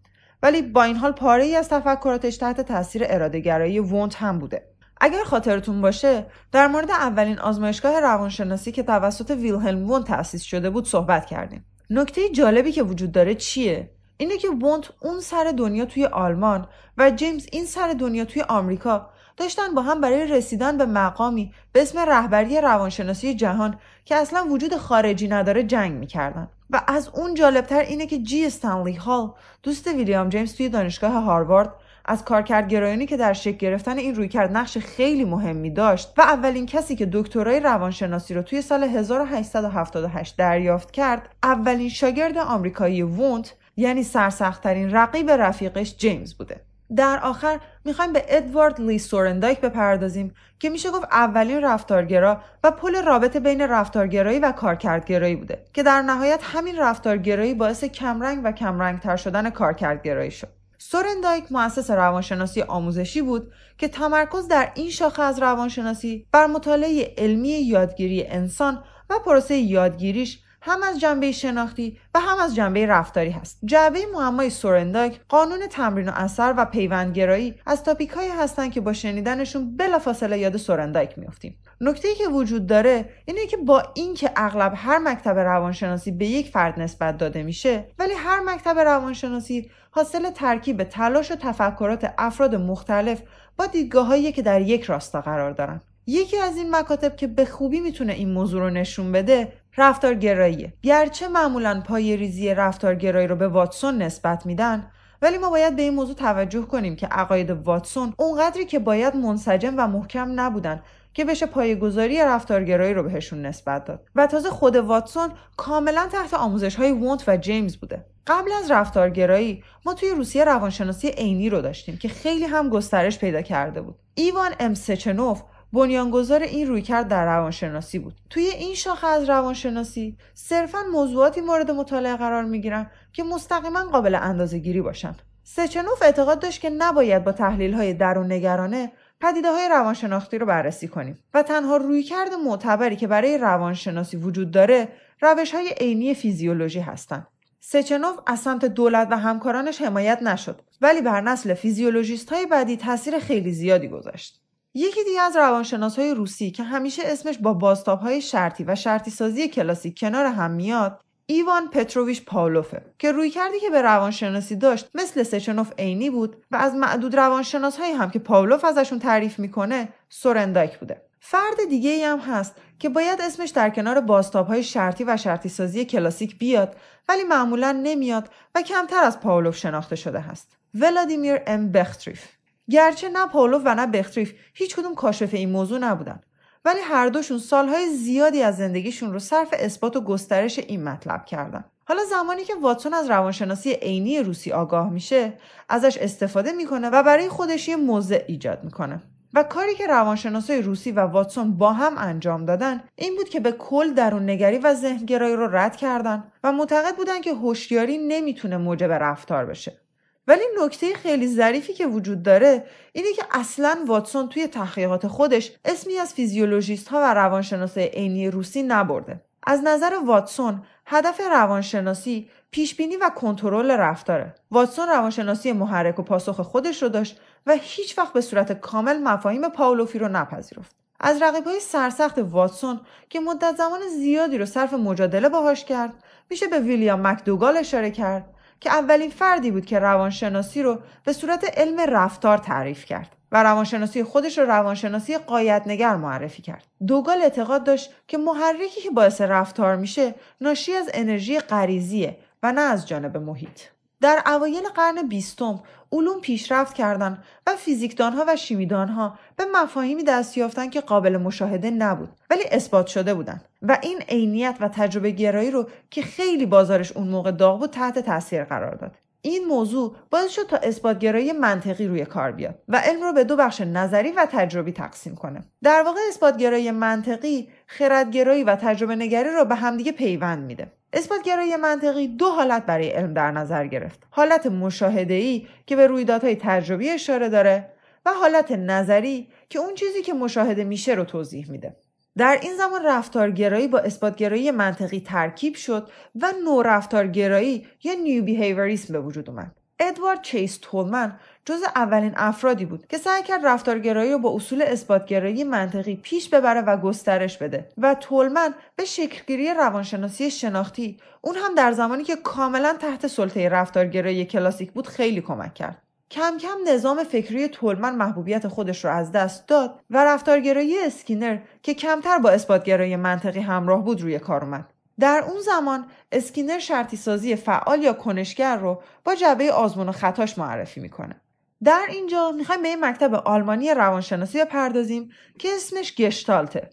ولی 0.43 0.61
با 0.61 0.83
این 0.83 0.95
حال 0.95 1.11
پاره 1.11 1.43
ای 1.43 1.55
از 1.55 1.69
تفکراتش 1.69 2.37
تحت 2.37 2.61
تاثیر 2.61 3.03
ارادهگرایی 3.05 3.79
وونت 3.79 4.15
هم 4.15 4.39
بوده. 4.39 4.69
اگر 5.01 5.23
خاطرتون 5.23 5.81
باشه 5.81 6.25
در 6.51 6.67
مورد 6.67 6.91
اولین 6.91 7.39
آزمایشگاه 7.39 7.99
روانشناسی 7.99 8.71
که 8.71 8.83
توسط 8.83 9.31
ویلهلم 9.31 9.91
وونت 9.91 10.07
تأسیس 10.07 10.41
شده 10.41 10.69
بود 10.69 10.87
صحبت 10.87 11.25
کردیم. 11.25 11.65
نکته 11.89 12.29
جالبی 12.29 12.71
که 12.71 12.83
وجود 12.83 13.11
داره 13.11 13.35
چیه؟ 13.35 13.91
اینه 14.17 14.37
که 14.37 14.49
وونت 14.49 14.89
اون 15.01 15.19
سر 15.19 15.53
دنیا 15.57 15.85
توی 15.85 16.05
آلمان 16.05 16.67
و 16.97 17.11
جیمز 17.11 17.47
این 17.51 17.65
سر 17.65 17.93
دنیا 17.93 18.25
توی 18.25 18.41
آمریکا 18.41 19.09
داشتن 19.39 19.75
با 19.75 19.81
هم 19.81 20.01
برای 20.01 20.27
رسیدن 20.27 20.77
به 20.77 20.85
مقامی 20.85 21.53
به 21.71 21.81
اسم 21.81 21.99
رهبری 21.99 22.61
روانشناسی 22.61 23.33
جهان 23.33 23.77
که 24.05 24.15
اصلا 24.15 24.45
وجود 24.49 24.75
خارجی 24.75 25.27
نداره 25.27 25.63
جنگ 25.63 25.91
می‌کردن. 25.93 26.47
و 26.69 26.81
از 26.87 27.09
اون 27.13 27.33
جالبتر 27.33 27.79
اینه 27.79 28.05
که 28.05 28.17
جی 28.17 28.45
استنلی 28.45 28.93
هال 28.93 29.33
دوست 29.63 29.87
ویلیام 29.87 30.29
جیمز 30.29 30.55
توی 30.55 30.69
دانشگاه 30.69 31.11
هاروارد 31.11 31.73
از 32.05 32.23
کارکردگرایانی 32.25 33.05
که 33.05 33.17
در 33.17 33.33
شکل 33.33 33.57
گرفتن 33.57 33.97
این 33.97 34.15
رویکرد 34.15 34.57
نقش 34.57 34.77
خیلی 34.77 35.25
مهمی 35.25 35.69
داشت 35.69 36.13
و 36.17 36.21
اولین 36.21 36.65
کسی 36.65 36.95
که 36.95 37.09
دکترای 37.13 37.59
روانشناسی 37.59 38.33
رو 38.33 38.41
توی 38.41 38.61
سال 38.61 38.83
1878 38.83 40.37
دریافت 40.37 40.91
کرد 40.91 41.29
اولین 41.43 41.89
شاگرد 41.89 42.37
آمریکایی 42.37 43.01
وونت 43.01 43.53
یعنی 43.77 44.03
سرسختترین 44.03 44.91
رقیب 44.91 45.31
رفیقش 45.31 45.95
جیمز 45.97 46.33
بوده. 46.33 46.61
در 46.95 47.19
آخر 47.23 47.59
می‌خوایم 47.89 48.13
به 48.13 48.25
ادوارد 48.27 48.81
لی 48.81 48.99
سورندایک 48.99 49.61
بپردازیم 49.61 50.33
که 50.59 50.69
میشه 50.69 50.91
گفت 50.91 51.03
اولین 51.11 51.61
رفتارگرا 51.61 52.41
و 52.63 52.71
پل 52.71 53.03
رابطه 53.03 53.39
بین 53.39 53.61
رفتارگرایی 53.61 54.39
و 54.39 54.51
کارکردگرایی 54.51 55.35
بوده 55.35 55.65
که 55.73 55.83
در 55.83 56.01
نهایت 56.01 56.39
همین 56.43 56.77
رفتارگرایی 56.77 57.53
باعث 57.53 57.83
کمرنگ 57.83 58.41
و 58.43 58.51
کمرنگ 58.51 58.99
تر 58.99 59.15
شدن 59.15 59.49
کارکردگرایی 59.49 60.31
شد 60.31 60.47
سورندایک 60.77 61.51
مؤسس 61.51 61.91
روانشناسی 61.91 62.61
آموزشی 62.61 63.21
بود 63.21 63.51
که 63.77 63.87
تمرکز 63.87 64.47
در 64.47 64.71
این 64.75 64.89
شاخه 64.89 65.23
از 65.23 65.39
روانشناسی 65.39 66.27
بر 66.31 66.47
مطالعه 66.47 67.13
علمی 67.17 67.49
یادگیری 67.49 68.27
انسان 68.27 68.83
و 69.09 69.19
پروسه 69.25 69.55
یادگیریش 69.55 70.39
هم 70.61 70.83
از 70.83 70.99
جنبه 70.99 71.31
شناختی 71.31 71.97
و 72.15 72.19
هم 72.19 72.37
از 72.37 72.55
جنبه 72.55 72.85
رفتاری 72.85 73.29
هست. 73.29 73.59
جعبه 73.65 73.99
معمای 74.13 74.49
سورنداک 74.49 75.19
قانون 75.29 75.67
تمرین 75.67 76.09
و 76.09 76.11
اثر 76.15 76.53
و 76.57 76.65
پیوندگرایی 76.65 77.55
از 77.65 77.83
تاپیک 77.83 78.09
هایی 78.09 78.29
هستند 78.29 78.71
که 78.71 78.81
با 78.81 78.93
شنیدنشون 78.93 79.77
بلافاصله 79.77 80.39
یاد 80.39 80.57
سورندایک 80.57 81.17
میافتیم. 81.17 81.57
نکته 81.81 82.07
ای 82.07 82.15
که 82.15 82.27
وجود 82.27 82.67
داره 82.67 83.09
اینه 83.25 83.45
که 83.45 83.57
با 83.57 83.83
اینکه 83.93 84.31
اغلب 84.35 84.73
هر 84.75 84.97
مکتب 84.97 85.37
روانشناسی 85.37 86.11
به 86.11 86.25
یک 86.25 86.49
فرد 86.49 86.79
نسبت 86.79 87.17
داده 87.17 87.43
میشه 87.43 87.85
ولی 87.99 88.13
هر 88.13 88.39
مکتب 88.39 88.79
روانشناسی 88.79 89.71
حاصل 89.91 90.29
ترکیب 90.29 90.83
تلاش 90.83 91.31
و 91.31 91.35
تفکرات 91.35 92.13
افراد 92.17 92.55
مختلف 92.55 93.21
با 93.57 93.65
دیدگاههایی 93.65 94.31
که 94.31 94.41
در 94.41 94.61
یک 94.61 94.83
راستا 94.83 95.21
قرار 95.21 95.51
دارن. 95.51 95.81
یکی 96.07 96.37
از 96.37 96.57
این 96.57 96.75
مکاتب 96.75 97.15
که 97.15 97.27
به 97.27 97.45
خوبی 97.45 97.79
می‌تونه 97.79 98.13
این 98.13 98.31
موضوع 98.31 98.61
رو 98.61 98.69
نشون 98.69 99.11
بده 99.11 99.53
رفتارگراییه 99.79 100.73
گرچه 100.81 101.27
معمولا 101.27 101.81
پای 101.87 102.17
ریزی 102.17 102.53
رفتارگرایی 102.53 103.27
رو 103.27 103.35
به 103.35 103.47
واتسون 103.47 104.01
نسبت 104.01 104.45
میدن 104.45 104.91
ولی 105.21 105.37
ما 105.37 105.49
باید 105.49 105.75
به 105.75 105.81
این 105.81 105.93
موضوع 105.93 106.15
توجه 106.15 106.61
کنیم 106.61 106.95
که 106.95 107.07
عقاید 107.07 107.51
واتسون 107.51 108.13
اونقدری 108.17 108.65
که 108.65 108.79
باید 108.79 109.15
منسجم 109.15 109.73
و 109.77 109.87
محکم 109.87 110.39
نبودن 110.39 110.81
که 111.13 111.25
بشه 111.25 111.45
پایگذاری 111.45 112.21
رفتارگرایی 112.21 112.93
رو 112.93 113.03
بهشون 113.03 113.41
نسبت 113.41 113.85
داد. 113.85 114.05
و 114.15 114.27
تازه 114.27 114.49
خود 114.49 114.75
واتسون 114.75 115.29
کاملا 115.57 116.07
تحت 116.11 116.33
آموزش 116.33 116.75
های 116.75 116.91
وونت 116.91 117.23
و 117.27 117.37
جیمز 117.37 117.77
بوده. 117.77 118.05
قبل 118.27 118.51
از 118.51 118.71
رفتارگرایی 118.71 119.63
ما 119.85 119.93
توی 119.93 120.09
روسیه 120.09 120.43
روانشناسی 120.43 121.07
عینی 121.07 121.49
رو 121.49 121.61
داشتیم 121.61 121.97
که 121.97 122.07
خیلی 122.07 122.45
هم 122.45 122.69
گسترش 122.69 123.19
پیدا 123.19 123.41
کرده 123.41 123.81
بود. 123.81 123.95
ایوان 124.13 124.51
ام 124.59 124.73
سچنوف 124.73 125.41
بنیانگذار 125.73 126.43
این 126.43 126.67
رویکرد 126.67 127.07
در 127.07 127.25
روانشناسی 127.25 127.99
بود. 127.99 128.15
توی 128.29 128.43
این 128.43 128.75
شاخه 128.75 129.07
از 129.07 129.29
روانشناسی 129.29 130.17
صرفا 130.33 130.79
موضوعاتی 130.91 131.41
مورد 131.41 131.71
مطالعه 131.71 132.15
قرار 132.15 132.43
می‌گیرن 132.43 132.91
که 133.13 133.23
مستقیما 133.23 133.83
قابل 133.83 134.15
اندازه 134.15 134.57
گیری 134.57 134.81
باشن. 134.81 135.15
سچنوف 135.43 136.01
اعتقاد 136.01 136.39
داشت 136.39 136.61
که 136.61 136.69
نباید 136.69 137.23
با 137.23 137.31
تحلیل 137.31 137.73
های 137.73 137.93
درون 137.93 138.31
نگرانه 138.31 138.91
پدیده 139.21 139.51
های 139.51 139.69
روانشناختی 139.69 140.37
رو 140.37 140.45
بررسی 140.45 140.87
کنیم 140.87 141.19
و 141.33 141.43
تنها 141.43 141.77
رویکرد 141.77 142.33
معتبری 142.33 142.95
که 142.95 143.07
برای 143.07 143.37
روانشناسی 143.37 144.17
وجود 144.17 144.51
داره 144.51 144.87
روش 145.21 145.55
های 145.55 145.69
عینی 145.79 146.13
فیزیولوژی 146.13 146.79
هستند 146.79 147.27
سچنوف 147.59 148.19
از 148.27 148.39
سمت 148.39 148.65
دولت 148.65 149.07
و 149.11 149.17
همکارانش 149.17 149.81
حمایت 149.81 150.21
نشد 150.21 150.61
ولی 150.81 151.01
بر 151.01 151.21
نسل 151.21 151.53
فیزیولوژیست 151.53 152.29
های 152.29 152.45
بعدی 152.45 152.77
تاثیر 152.77 153.19
خیلی 153.19 153.51
زیادی 153.51 153.87
گذاشت. 153.87 154.41
یکی 154.73 155.03
دیگه 155.03 155.21
از 155.21 155.35
روانشناس 155.35 155.99
های 155.99 156.13
روسی 156.13 156.51
که 156.51 156.63
همیشه 156.63 157.01
اسمش 157.05 157.37
با 157.37 157.53
بازتاب 157.53 157.99
های 157.99 158.21
شرطی 158.21 158.63
و 158.63 158.75
شرطی 158.75 159.11
سازی 159.11 159.47
کلاسیک 159.47 159.99
کنار 159.99 160.25
هم 160.25 160.51
میاد 160.51 161.01
ایوان 161.25 161.69
پتروویچ 161.69 162.25
پاولوفه 162.25 162.81
که 162.99 163.11
روی 163.11 163.29
کردی 163.29 163.59
که 163.59 163.69
به 163.69 163.81
روانشناسی 163.81 164.55
داشت 164.55 164.89
مثل 164.95 165.23
سچنوف 165.23 165.71
عینی 165.77 166.09
بود 166.09 166.35
و 166.51 166.55
از 166.55 166.75
معدود 166.75 167.15
روانشناس 167.15 167.77
هایی 167.77 167.93
هم 167.93 168.09
که 168.09 168.19
پاولوف 168.19 168.65
ازشون 168.65 168.99
تعریف 168.99 169.39
می‌کنه 169.39 169.89
ثورندایک 170.09 170.79
بوده. 170.79 171.01
فرد 171.19 171.69
دیگه 171.69 171.89
ای 171.89 172.03
هم 172.03 172.19
هست 172.19 172.55
که 172.79 172.89
باید 172.89 173.21
اسمش 173.21 173.49
در 173.49 173.69
کنار 173.69 174.01
بازتاب 174.01 174.47
های 174.47 174.63
شرطی 174.63 175.03
و 175.03 175.17
شرطی 175.17 175.49
سازی 175.49 175.85
کلاسیک 175.85 176.37
بیاد 176.37 176.75
ولی 177.09 177.23
معمولا 177.23 177.71
نمیاد 177.71 178.29
و 178.55 178.61
کمتر 178.61 179.03
از 179.03 179.19
پاولوف 179.19 179.57
شناخته 179.57 179.95
شده 179.95 180.19
هست. 180.19 180.57
ولادیمیر 180.73 181.41
ام 181.47 181.71
بختریف. 181.71 182.38
گرچه 182.69 183.09
نه 183.09 183.27
پاولوف 183.27 183.61
و 183.65 183.75
نه 183.75 183.87
بختریف 183.87 184.33
هیچ 184.53 184.75
کدوم 184.75 184.95
کاشف 184.95 185.33
این 185.33 185.49
موضوع 185.49 185.79
نبودن. 185.79 186.21
ولی 186.65 186.79
هر 186.79 187.07
دوشون 187.07 187.37
سالهای 187.37 187.89
زیادی 187.89 188.41
از 188.41 188.57
زندگیشون 188.57 189.13
رو 189.13 189.19
صرف 189.19 189.47
اثبات 189.53 189.95
و 189.95 190.01
گسترش 190.01 190.59
این 190.59 190.83
مطلب 190.83 191.25
کردن. 191.25 191.65
حالا 191.87 192.01
زمانی 192.09 192.43
که 192.43 192.53
واتسون 192.61 192.93
از 192.93 193.09
روانشناسی 193.09 193.71
عینی 193.73 194.19
روسی 194.19 194.51
آگاه 194.51 194.89
میشه 194.89 195.33
ازش 195.69 195.97
استفاده 195.97 196.51
می‌کنه 196.51 196.89
و 196.89 197.03
برای 197.03 197.29
خودش 197.29 197.67
یه 197.67 197.75
موضع 197.75 198.23
ایجاد 198.27 198.63
می‌کنه. 198.63 199.01
و 199.33 199.43
کاری 199.43 199.75
که 199.75 199.87
روانشناسای 199.87 200.61
روسی 200.61 200.91
و 200.91 200.99
واتسون 200.99 201.57
با 201.57 201.73
هم 201.73 201.97
انجام 201.97 202.45
دادن 202.45 202.83
این 202.95 203.15
بود 203.15 203.29
که 203.29 203.39
به 203.39 203.51
کل 203.51 203.93
درون 203.93 204.29
نگری 204.29 204.57
و 204.57 204.73
ذهنگرایی 204.73 205.35
رو 205.35 205.55
رد 205.55 205.75
کردن 205.75 206.23
و 206.43 206.51
معتقد 206.51 206.95
بودن 206.95 207.21
که 207.21 207.33
هوشیاری 207.33 207.97
نمی‌تونه 207.97 208.57
موجب 208.57 208.91
رفتار 208.91 209.45
بشه. 209.45 209.81
ولی 210.29 210.41
نکته 210.63 210.93
خیلی 210.93 211.27
ظریفی 211.27 211.73
که 211.73 211.87
وجود 211.87 212.23
داره 212.23 212.65
اینه 212.93 213.13
که 213.13 213.23
اصلا 213.31 213.83
واتسون 213.87 214.29
توی 214.29 214.47
تحقیقات 214.47 215.07
خودش 215.07 215.51
اسمی 215.65 215.97
از 215.97 216.13
فیزیولوژیست 216.13 216.87
ها 216.87 216.99
و 217.01 217.13
روانشناسای 217.13 217.83
عینی 217.83 218.31
روسی 218.31 218.63
نبرده. 218.63 219.21
از 219.43 219.61
نظر 219.63 219.93
واتسون 220.05 220.63
هدف 220.85 221.21
روانشناسی 221.31 222.29
پیشبینی 222.51 222.97
و 222.97 223.09
کنترل 223.09 223.71
رفتاره. 223.71 224.35
واتسون 224.51 224.87
روانشناسی 224.87 225.51
محرک 225.51 225.99
و 225.99 226.03
پاسخ 226.03 226.41
خودش 226.41 226.83
رو 226.83 226.89
داشت 226.89 227.21
و 227.45 227.57
هیچ 227.61 227.97
وقت 227.97 228.13
به 228.13 228.21
صورت 228.21 228.59
کامل 228.59 228.97
مفاهیم 229.03 229.49
پاولوفی 229.49 229.99
رو 229.99 230.07
نپذیرفت. 230.07 230.75
از 230.99 231.21
رقیب 231.21 231.47
های 231.47 231.59
سرسخت 231.59 232.17
واتسون 232.17 232.79
که 233.09 233.19
مدت 233.19 233.55
زمان 233.57 233.79
زیادی 233.97 234.37
رو 234.37 234.45
صرف 234.45 234.73
مجادله 234.73 235.29
باهاش 235.29 235.65
کرد 235.65 235.93
میشه 236.29 236.47
به 236.47 236.59
ویلیام 236.59 237.07
مکدوگال 237.07 237.57
اشاره 237.57 237.91
کرد 237.91 238.35
که 238.61 238.69
اولین 238.69 239.09
فردی 239.09 239.51
بود 239.51 239.65
که 239.65 239.79
روانشناسی 239.79 240.63
رو 240.63 240.79
به 241.03 241.13
صورت 241.13 241.57
علم 241.57 241.79
رفتار 241.79 242.37
تعریف 242.37 242.85
کرد 242.85 243.15
و 243.31 243.43
روانشناسی 243.43 244.03
خودش 244.03 244.37
رو 244.37 244.45
روانشناسی 244.45 245.17
قایتنگر 245.17 245.95
معرفی 245.95 246.41
کرد. 246.41 246.67
دوگال 246.87 247.21
اعتقاد 247.21 247.63
داشت 247.63 247.91
که 248.07 248.17
محرکی 248.17 248.81
که 248.81 248.89
باعث 248.89 249.21
رفتار 249.21 249.75
میشه 249.75 250.15
ناشی 250.41 250.73
از 250.73 250.89
انرژی 250.93 251.39
غریزیه 251.39 252.17
و 252.43 252.51
نه 252.51 252.61
از 252.61 252.87
جانب 252.87 253.17
محیط. 253.17 253.61
در 254.01 254.23
اوایل 254.25 254.63
قرن 254.75 255.07
بیستم 255.07 255.63
علوم 255.91 256.21
پیشرفت 256.21 256.73
کردند 256.73 257.23
و 257.47 257.55
فیزیکدانها 257.55 258.25
و 258.27 258.35
شیمیدانها 258.35 259.19
به 259.35 259.45
مفاهیمی 259.53 260.03
دست 260.03 260.37
یافتن 260.37 260.69
که 260.69 260.81
قابل 260.81 261.17
مشاهده 261.17 261.71
نبود 261.71 262.09
ولی 262.29 262.43
اثبات 262.51 262.87
شده 262.87 263.13
بودند 263.13 263.45
و 263.61 263.77
این 263.81 264.01
عینیت 264.01 264.57
و 264.59 264.67
تجربه 264.67 265.11
گرایی 265.11 265.51
رو 265.51 265.69
که 265.89 266.01
خیلی 266.01 266.45
بازارش 266.45 266.91
اون 266.91 267.07
موقع 267.07 267.31
داغ 267.31 267.59
بود 267.59 267.69
تحت 267.69 267.99
تاثیر 267.99 268.43
قرار 268.43 268.75
داد. 268.75 268.91
این 269.21 269.45
موضوع 269.45 269.95
باعث 270.11 270.31
شد 270.31 270.47
تا 270.47 270.57
اثباتگرایی 270.57 271.31
منطقی 271.31 271.87
روی 271.87 272.05
کار 272.05 272.31
بیاد 272.31 272.55
و 272.67 272.77
علم 272.77 273.03
رو 273.03 273.13
به 273.13 273.23
دو 273.23 273.35
بخش 273.35 273.61
نظری 273.61 274.11
و 274.11 274.27
تجربی 274.31 274.71
تقسیم 274.71 275.15
کنه. 275.15 275.43
در 275.63 275.83
واقع 275.85 275.99
اثباتگرایی 276.09 276.71
منطقی 276.71 277.49
خردگرایی 277.67 278.43
و 278.43 278.55
تجربه 278.55 278.95
نگری 278.95 279.29
رو 279.29 279.45
به 279.45 279.55
همدیگه 279.55 279.91
پیوند 279.91 280.43
میده. 280.43 280.71
اثباتگرایی 280.93 281.55
منطقی 281.55 282.07
دو 282.07 282.29
حالت 282.29 282.65
برای 282.65 282.89
علم 282.89 283.13
در 283.13 283.31
نظر 283.31 283.67
گرفت. 283.67 284.03
حالت 284.09 284.45
مشاهده 284.45 285.41
که 285.65 285.75
به 285.75 285.87
رویدادهای 285.87 286.35
تجربی 286.35 286.89
اشاره 286.89 287.29
داره 287.29 287.73
و 288.05 288.13
حالت 288.13 288.51
نظری 288.51 289.27
که 289.49 289.59
اون 289.59 289.75
چیزی 289.75 290.01
که 290.01 290.13
مشاهده 290.13 290.63
میشه 290.63 290.93
رو 290.93 291.03
توضیح 291.03 291.51
میده. 291.51 291.75
در 292.17 292.39
این 292.41 292.57
زمان 292.57 292.85
رفتارگرایی 292.85 293.67
با 293.67 293.79
اثباتگرایی 293.79 294.51
منطقی 294.51 294.99
ترکیب 294.99 295.55
شد 295.55 295.89
و 296.21 296.33
نو 296.45 296.61
رفتارگرایی 296.61 297.67
یا 297.83 297.93
نیو 297.93 298.23
بیهیوریسم 298.23 298.93
به 298.93 298.99
وجود 298.99 299.29
اومد. 299.29 299.55
ادوارد 299.79 300.21
چیس 300.21 300.59
تولمن 300.61 301.19
جز 301.49 301.63
اولین 301.75 302.13
افرادی 302.15 302.65
بود 302.65 302.87
که 302.87 302.97
سعی 302.97 303.23
کرد 303.23 303.45
رفتارگرایی 303.45 304.11
رو 304.11 304.19
با 304.19 304.35
اصول 304.35 304.61
اثباتگرایی 304.61 305.43
منطقی 305.43 305.95
پیش 305.95 306.29
ببره 306.29 306.61
و 306.61 306.77
گسترش 306.77 307.37
بده 307.37 307.69
و 307.77 307.95
تولمن 307.95 308.53
به 308.75 308.85
شکلگیری 308.85 309.53
روانشناسی 309.53 310.31
شناختی 310.31 310.97
اون 311.21 311.35
هم 311.35 311.55
در 311.55 311.71
زمانی 311.71 312.03
که 312.03 312.15
کاملا 312.15 312.77
تحت 312.79 313.07
سلطه 313.07 313.49
رفتارگرایی 313.49 314.25
کلاسیک 314.25 314.71
بود 314.71 314.87
خیلی 314.87 315.21
کمک 315.21 315.53
کرد. 315.53 315.81
کم 316.11 316.37
کم 316.37 316.57
نظام 316.73 317.03
فکری 317.03 317.47
تولمن 317.47 317.95
محبوبیت 317.95 318.47
خودش 318.47 318.85
رو 318.85 318.91
از 318.91 319.11
دست 319.11 319.47
داد 319.47 319.79
و 319.89 320.03
رفتارگرایی 320.03 320.79
اسکینر 320.79 321.37
که 321.63 321.73
کمتر 321.73 322.17
با 322.17 322.29
اثباتگرایی 322.29 322.95
منطقی 322.95 323.39
همراه 323.39 323.83
بود 323.83 324.01
روی 324.01 324.19
کار 324.19 324.43
اومد. 324.43 324.73
در 324.99 325.23
اون 325.27 325.41
زمان 325.41 325.85
اسکینر 326.11 326.59
شرطی 326.59 326.97
سازی 326.97 327.35
فعال 327.35 327.83
یا 327.83 327.93
کنشگر 327.93 328.57
رو 328.57 328.81
با 329.03 329.15
جبه 329.15 329.51
آزمون 329.51 329.89
و 329.89 329.91
خطاش 329.91 330.37
معرفی 330.37 330.79
می‌کنه. 330.79 331.21
در 331.63 331.85
اینجا 331.89 332.31
می‌خوایم 332.31 332.61
به 332.61 332.67
این 332.67 332.85
مکتب 332.85 333.13
آلمانی 333.13 333.73
روانشناسی 333.73 334.39
بپردازیم 334.39 335.09
که 335.39 335.49
اسمش 335.55 335.95
گشتالته. 335.95 336.69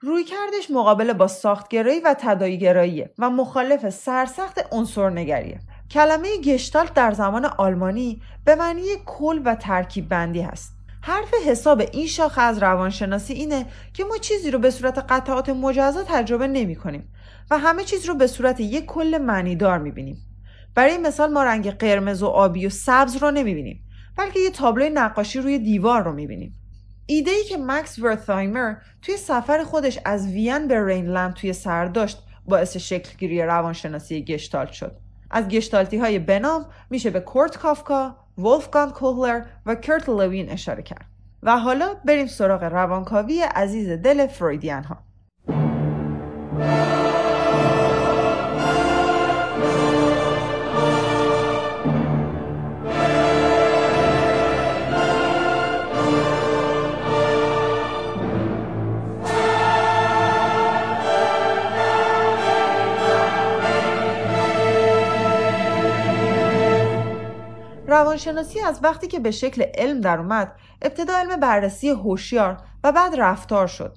روی 0.00 0.24
کردش 0.24 0.70
مقابله 0.70 1.12
با 1.12 1.26
ساختگرایی 1.26 2.00
و 2.00 2.14
تداییگراییه 2.18 3.10
و 3.18 3.30
مخالف 3.30 3.90
سرسخت 3.90 4.66
عنصرنگریه. 4.72 5.60
کلمه 5.90 6.36
گشتالت 6.44 6.94
در 6.94 7.12
زمان 7.12 7.44
آلمانی 7.44 8.22
به 8.44 8.54
معنی 8.54 8.82
کل 9.06 9.42
و 9.44 9.54
ترکیب 9.54 10.08
بندی 10.08 10.40
هست. 10.40 10.72
حرف 11.02 11.34
حساب 11.46 11.82
این 11.92 12.06
شاخه 12.06 12.42
از 12.42 12.58
روانشناسی 12.58 13.34
اینه 13.34 13.66
که 13.94 14.04
ما 14.04 14.16
چیزی 14.16 14.50
رو 14.50 14.58
به 14.58 14.70
صورت 14.70 14.98
قطعات 14.98 15.48
مجزا 15.48 16.02
تجربه 16.02 16.46
نمی 16.48 16.76
کنیم 16.76 17.08
و 17.50 17.58
همه 17.58 17.84
چیز 17.84 18.06
رو 18.06 18.14
به 18.14 18.26
صورت 18.26 18.60
یک 18.60 18.86
کل 18.86 19.18
معنیدار 19.18 19.78
می 19.78 19.90
بینیم. 19.90 20.16
برای 20.74 20.98
مثال 20.98 21.32
ما 21.32 21.44
رنگ 21.44 21.70
قرمز 21.70 22.22
و 22.22 22.26
آبی 22.26 22.66
و 22.66 22.70
سبز 22.70 23.16
رو 23.16 23.30
نمی‌بینیم. 23.30 23.85
بلکه 24.16 24.40
یه 24.40 24.50
تابلوی 24.50 24.90
نقاشی 24.90 25.40
روی 25.40 25.58
دیوار 25.58 26.02
رو 26.02 26.12
می‌بینیم. 26.12 26.54
ایده 27.06 27.30
ای 27.30 27.44
که 27.44 27.56
مکس 27.56 27.98
ورثایمر 27.98 28.74
توی 29.02 29.16
سفر 29.16 29.64
خودش 29.64 29.98
از 30.04 30.26
وین 30.26 30.68
به 30.68 30.86
رینلند 30.86 31.34
توی 31.34 31.52
سر 31.52 31.84
داشت 31.84 32.22
باعث 32.48 32.76
شکلگیری 32.76 33.42
روانشناسی 33.42 34.24
گشتالت 34.24 34.72
شد. 34.72 34.96
از 35.30 35.48
گشتالتی 35.48 35.98
های 35.98 36.18
بنام 36.18 36.66
میشه 36.90 37.10
به 37.10 37.20
کورت 37.20 37.56
کافکا، 37.56 38.16
ولفگان 38.38 38.90
کوهلر 38.90 39.44
و 39.66 39.74
کرت 39.74 40.08
لوین 40.08 40.50
اشاره 40.50 40.82
کرد. 40.82 41.06
و 41.42 41.58
حالا 41.58 41.94
بریم 42.04 42.26
سراغ 42.26 42.64
روانکاوی 42.64 43.42
عزیز 43.42 43.88
دل 43.88 44.26
فرویدیان 44.26 44.84
ها 44.84 44.96
روانشناسی 67.96 68.60
از 68.60 68.80
وقتی 68.82 69.06
که 69.06 69.18
به 69.18 69.30
شکل 69.30 69.64
علم 69.74 70.00
در 70.00 70.18
اومد 70.18 70.52
ابتدا 70.82 71.16
علم 71.16 71.40
بررسی 71.40 71.88
هوشیار 71.88 72.60
و 72.84 72.92
بعد 72.92 73.20
رفتار 73.20 73.66
شد 73.66 73.96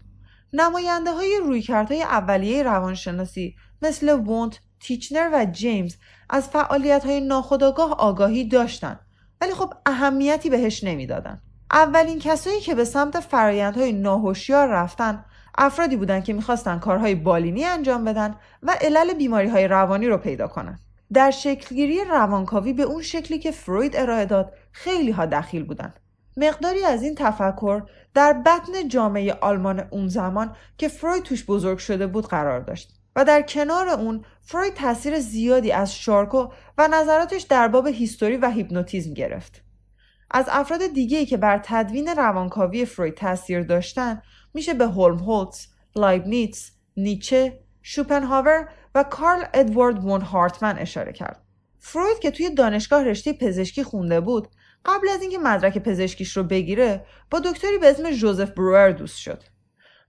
نماینده 0.53 1.11
های 1.11 1.39
رویکردهای 1.43 2.03
اولیه 2.03 2.63
روانشناسی 2.63 3.55
مثل 3.81 4.09
وونت، 4.09 4.59
تیچنر 4.79 5.29
و 5.33 5.45
جیمز 5.45 5.95
از 6.29 6.47
فعالیت 6.49 7.05
های 7.05 7.21
ناخودآگاه 7.21 7.91
آگاهی 7.91 8.47
داشتند 8.47 8.99
ولی 9.41 9.53
خب 9.53 9.73
اهمیتی 9.85 10.49
بهش 10.49 10.83
نمی‌دادند. 10.83 11.41
اولین 11.71 12.19
کسایی 12.19 12.59
که 12.59 12.75
به 12.75 12.85
سمت 12.85 13.19
فرایندهای 13.19 13.91
ناهوشیار 13.91 14.67
رفتن 14.67 15.25
افرادی 15.57 15.95
بودند 15.95 16.23
که 16.23 16.33
می‌خواستن 16.33 16.79
کارهای 16.79 17.15
بالینی 17.15 17.65
انجام 17.65 18.05
بدن 18.05 18.35
و 18.63 18.75
علل 18.81 19.13
بیماری 19.13 19.49
های 19.49 19.67
روانی 19.67 20.07
رو 20.07 20.17
پیدا 20.17 20.47
کنن. 20.47 20.79
در 21.13 21.31
شکلگیری 21.31 22.03
روانکاوی 22.03 22.73
به 22.73 22.83
اون 22.83 23.01
شکلی 23.01 23.39
که 23.39 23.51
فروید 23.51 23.95
ارائه 23.95 24.25
داد 24.25 24.53
خیلی 24.71 25.11
ها 25.11 25.25
دخیل 25.25 25.63
بودند. 25.63 25.99
مقداری 26.37 26.83
از 26.83 27.03
این 27.03 27.15
تفکر 27.15 27.83
در 28.13 28.33
بطن 28.33 28.87
جامعه 28.87 29.33
آلمان 29.33 29.87
اون 29.89 30.07
زمان 30.07 30.55
که 30.77 30.87
فروید 30.87 31.23
توش 31.23 31.45
بزرگ 31.45 31.77
شده 31.77 32.07
بود 32.07 32.27
قرار 32.27 32.59
داشت 32.59 32.99
و 33.15 33.25
در 33.25 33.41
کنار 33.41 33.89
اون 33.89 34.25
فروید 34.41 34.73
تاثیر 34.73 35.19
زیادی 35.19 35.71
از 35.71 35.95
شارکو 35.95 36.47
و 36.77 36.87
نظراتش 36.87 37.41
در 37.41 37.67
باب 37.67 37.87
هیستری 37.87 38.37
و 38.37 38.49
هیپنوتیزم 38.49 39.13
گرفت. 39.13 39.63
از 40.31 40.45
افراد 40.49 40.87
دیگه‌ای 40.93 41.25
که 41.25 41.37
بر 41.37 41.61
تدوین 41.63 42.07
روانکاوی 42.07 42.85
فروید 42.85 43.13
تاثیر 43.13 43.61
داشتن 43.61 44.21
میشه 44.53 44.73
به 44.73 44.87
هلمهولتز، 44.87 45.67
لایبنیتس، 45.95 46.71
نیچه، 46.97 47.59
شوپنهاور 47.81 48.69
و 48.95 49.03
کارل 49.03 49.43
ادوارد 49.53 50.05
وون 50.05 50.21
هارتمن 50.21 50.77
اشاره 50.77 51.13
کرد. 51.13 51.41
فروید 51.79 52.19
که 52.19 52.31
توی 52.31 52.49
دانشگاه 52.49 53.03
رشته 53.03 53.33
پزشکی 53.33 53.83
خونده 53.83 54.21
بود 54.21 54.47
قبل 54.85 55.09
از 55.09 55.21
اینکه 55.21 55.37
مدرک 55.37 55.77
پزشکیش 55.77 56.37
رو 56.37 56.43
بگیره 56.43 57.05
با 57.31 57.39
دکتری 57.39 57.77
به 57.77 57.89
اسم 57.89 58.11
جوزف 58.11 58.51
بروئر 58.51 58.91
دوست 58.91 59.17
شد 59.17 59.43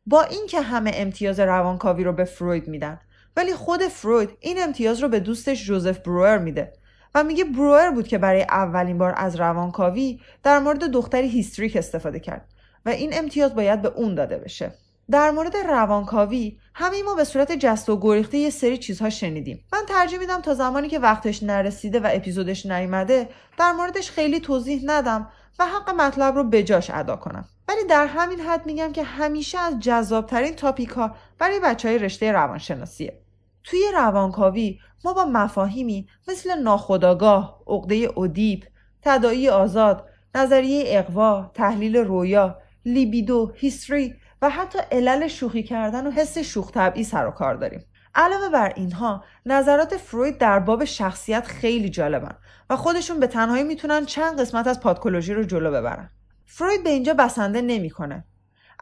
با 0.06 0.22
اینکه 0.22 0.60
همه 0.60 0.90
امتیاز 0.94 1.40
روانکاوی 1.40 2.04
رو 2.04 2.12
به 2.12 2.24
فروید 2.24 2.68
میدن 2.68 3.00
ولی 3.36 3.54
خود 3.54 3.82
فروید 3.82 4.30
این 4.40 4.62
امتیاز 4.62 5.02
رو 5.02 5.08
به 5.08 5.20
دوستش 5.20 5.66
جوزف 5.66 5.98
بروئر 5.98 6.38
میده 6.38 6.72
و 7.14 7.24
میگه 7.24 7.44
بروئر 7.44 7.90
بود 7.90 8.08
که 8.08 8.18
برای 8.18 8.42
اولین 8.42 8.98
بار 8.98 9.14
از 9.16 9.36
روانکاوی 9.36 10.20
در 10.42 10.58
مورد 10.58 10.84
دختری 10.84 11.28
هیستریک 11.28 11.76
استفاده 11.76 12.20
کرد 12.20 12.48
و 12.86 12.88
این 12.88 13.10
امتیاز 13.14 13.54
باید 13.54 13.82
به 13.82 13.88
اون 13.88 14.14
داده 14.14 14.38
بشه 14.38 14.72
در 15.10 15.30
مورد 15.30 15.56
روانکاوی 15.56 16.58
همه 16.74 17.02
ما 17.02 17.14
به 17.14 17.24
صورت 17.24 17.52
جست 17.52 17.88
و 17.88 18.00
گریخته 18.00 18.38
یه 18.38 18.50
سری 18.50 18.78
چیزها 18.78 19.10
شنیدیم. 19.10 19.64
من 19.72 19.82
ترجیح 19.88 20.18
میدم 20.18 20.40
تا 20.40 20.54
زمانی 20.54 20.88
که 20.88 20.98
وقتش 20.98 21.42
نرسیده 21.42 22.00
و 22.00 22.08
اپیزودش 22.12 22.66
نیومده 22.66 23.28
در 23.58 23.72
موردش 23.72 24.10
خیلی 24.10 24.40
توضیح 24.40 24.82
ندم 24.84 25.28
و 25.58 25.66
حق 25.66 25.90
مطلب 25.90 26.34
رو 26.34 26.44
بجاش 26.44 26.90
ادا 26.90 27.16
کنم. 27.16 27.44
ولی 27.68 27.84
در 27.88 28.06
همین 28.06 28.40
حد 28.40 28.66
میگم 28.66 28.92
که 28.92 29.02
همیشه 29.02 29.58
از 29.58 29.80
جذابترین 29.80 30.54
تاپیک 30.54 30.88
ها 30.88 31.14
برای 31.38 31.60
بچه 31.60 31.88
های 31.88 31.98
رشته 31.98 32.32
روانشناسیه. 32.32 33.20
توی 33.64 33.80
روانکاوی 33.94 34.78
ما 35.04 35.12
با 35.12 35.24
مفاهیمی 35.24 36.08
مثل 36.28 36.58
ناخداگاه، 36.58 37.62
عقده 37.66 37.94
اودیپ، 37.94 38.64
تدایی 39.02 39.48
آزاد، 39.48 40.06
نظریه 40.34 40.84
اقوا، 40.86 41.50
تحلیل 41.54 41.96
رویا، 41.96 42.58
لیبیدو، 42.84 43.52
هیستری 43.54 44.14
و 44.42 44.50
حتی 44.50 44.78
علل 44.92 45.28
شوخی 45.28 45.62
کردن 45.62 46.06
و 46.06 46.10
حس 46.10 46.38
شوخ 46.38 46.70
طبعی 46.70 47.04
سر 47.04 47.26
و 47.26 47.30
کار 47.30 47.54
داریم. 47.54 47.84
علاوه 48.14 48.48
بر 48.48 48.72
اینها 48.76 49.24
نظرات 49.46 49.96
فروید 49.96 50.38
در 50.38 50.58
باب 50.58 50.84
شخصیت 50.84 51.46
خیلی 51.46 51.90
جالبن 51.90 52.34
و 52.70 52.76
خودشون 52.76 53.20
به 53.20 53.26
تنهایی 53.26 53.64
می‌تونن 53.64 54.06
چند 54.06 54.40
قسمت 54.40 54.66
از 54.66 54.80
پادکولوژی 54.80 55.34
رو 55.34 55.42
جلو 55.42 55.70
ببرن. 55.70 56.10
فروید 56.46 56.84
به 56.84 56.90
اینجا 56.90 57.14
بسنده 57.14 57.62
نمی‌کنه. 57.62 58.24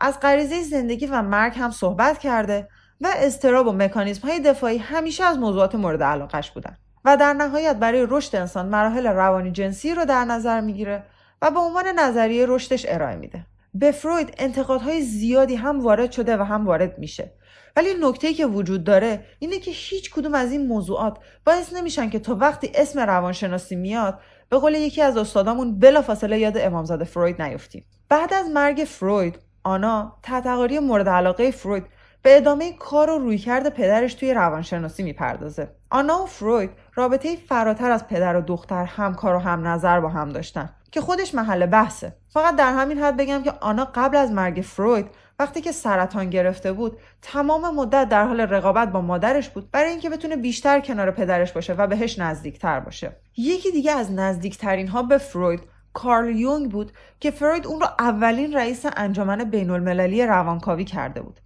از 0.00 0.20
غریزه 0.20 0.62
زندگی 0.62 1.06
و 1.06 1.22
مرگ 1.22 1.58
هم 1.58 1.70
صحبت 1.70 2.18
کرده 2.18 2.68
و 3.00 3.08
استراب 3.16 3.66
و 3.66 3.72
مکانیزم 3.72 4.28
های 4.28 4.40
دفاعی 4.40 4.78
همیشه 4.78 5.24
از 5.24 5.38
موضوعات 5.38 5.74
مورد 5.74 6.02
علاقش 6.02 6.50
بودن 6.50 6.76
و 7.04 7.16
در 7.16 7.32
نهایت 7.32 7.76
برای 7.76 8.06
رشد 8.08 8.36
انسان 8.36 8.68
مراحل 8.68 9.06
روانی 9.06 9.52
جنسی 9.52 9.94
رو 9.94 10.04
در 10.04 10.24
نظر 10.24 10.60
می‌گیره 10.60 11.02
و 11.42 11.50
به 11.50 11.58
عنوان 11.58 11.88
نظریه 11.98 12.46
رشدش 12.48 12.86
ارائه 12.88 13.16
میده. 13.16 13.46
به 13.78 13.90
فروید 13.90 14.34
انتقادهای 14.38 15.02
زیادی 15.02 15.54
هم 15.54 15.80
وارد 15.80 16.12
شده 16.12 16.36
و 16.36 16.42
هم 16.42 16.66
وارد 16.66 16.98
میشه. 16.98 17.32
ولی 17.76 17.88
نکته 18.00 18.34
که 18.34 18.46
وجود 18.46 18.84
داره 18.84 19.24
اینه 19.38 19.58
که 19.58 19.70
هیچ 19.70 20.10
کدوم 20.10 20.34
از 20.34 20.52
این 20.52 20.66
موضوعات 20.66 21.18
باعث 21.46 21.72
نمیشن 21.72 22.10
که 22.10 22.18
تا 22.18 22.34
وقتی 22.34 22.72
اسم 22.74 23.00
روانشناسی 23.00 23.76
میاد 23.76 24.18
به 24.48 24.58
قول 24.58 24.74
یکی 24.74 25.02
از 25.02 25.16
استادامون 25.16 25.78
بلافاصله 25.78 26.38
یاد 26.38 26.58
امامزاده 26.58 27.04
فروید 27.04 27.42
نیفتیم. 27.42 27.84
بعد 28.08 28.34
از 28.34 28.48
مرگ 28.48 28.84
فروید 28.86 29.38
آنا 29.64 30.18
تحتقاری 30.22 30.78
مورد 30.78 31.08
علاقه 31.08 31.50
فروید 31.50 31.84
به 32.22 32.36
ادامه 32.36 32.72
کار 32.72 33.10
و 33.10 33.18
رویکرد 33.18 33.68
پدرش 33.68 34.14
توی 34.14 34.34
روانشناسی 34.34 35.02
می‌پردازه. 35.02 35.68
آنا 35.90 36.22
و 36.22 36.26
فروید 36.26 36.70
رابطه 36.94 37.36
فراتر 37.36 37.90
از 37.90 38.08
پدر 38.08 38.36
و 38.36 38.40
دختر 38.40 38.84
همکار 38.84 39.34
و 39.34 39.38
هم 39.38 39.68
نظر 39.68 40.00
با 40.00 40.08
هم 40.08 40.28
داشتن. 40.28 40.70
که 40.92 41.00
خودش 41.00 41.34
محل 41.34 41.66
بحثه. 41.66 42.16
فقط 42.28 42.56
در 42.56 42.72
همین 42.72 42.98
حد 42.98 43.16
بگم 43.16 43.42
که 43.42 43.52
آنا 43.60 43.88
قبل 43.94 44.16
از 44.16 44.30
مرگ 44.30 44.60
فروید 44.62 45.06
وقتی 45.38 45.60
که 45.60 45.72
سرطان 45.72 46.30
گرفته 46.30 46.72
بود 46.72 46.98
تمام 47.22 47.74
مدت 47.74 48.08
در 48.08 48.24
حال 48.24 48.40
رقابت 48.40 48.88
با 48.88 49.00
مادرش 49.00 49.48
بود 49.48 49.70
برای 49.70 49.90
اینکه 49.90 50.10
بتونه 50.10 50.36
بیشتر 50.36 50.80
کنار 50.80 51.10
پدرش 51.10 51.52
باشه 51.52 51.72
و 51.72 51.86
بهش 51.86 52.18
نزدیکتر 52.18 52.80
باشه. 52.80 53.16
یکی 53.36 53.70
دیگه 53.70 53.92
از 53.92 54.12
نزدیکترین 54.12 54.88
ها 54.88 55.02
به 55.02 55.18
فروید 55.18 55.60
کارل 55.92 56.36
یونگ 56.36 56.70
بود 56.70 56.92
که 57.20 57.30
فروید 57.30 57.66
اون 57.66 57.80
رو 57.80 57.86
اولین 57.98 58.52
رئیس 58.52 58.86
انجمن 58.96 59.44
بین 59.44 59.70
المللی 59.70 60.26
روانکاوی 60.26 60.84
کرده 60.84 61.22
بود. 61.22 61.40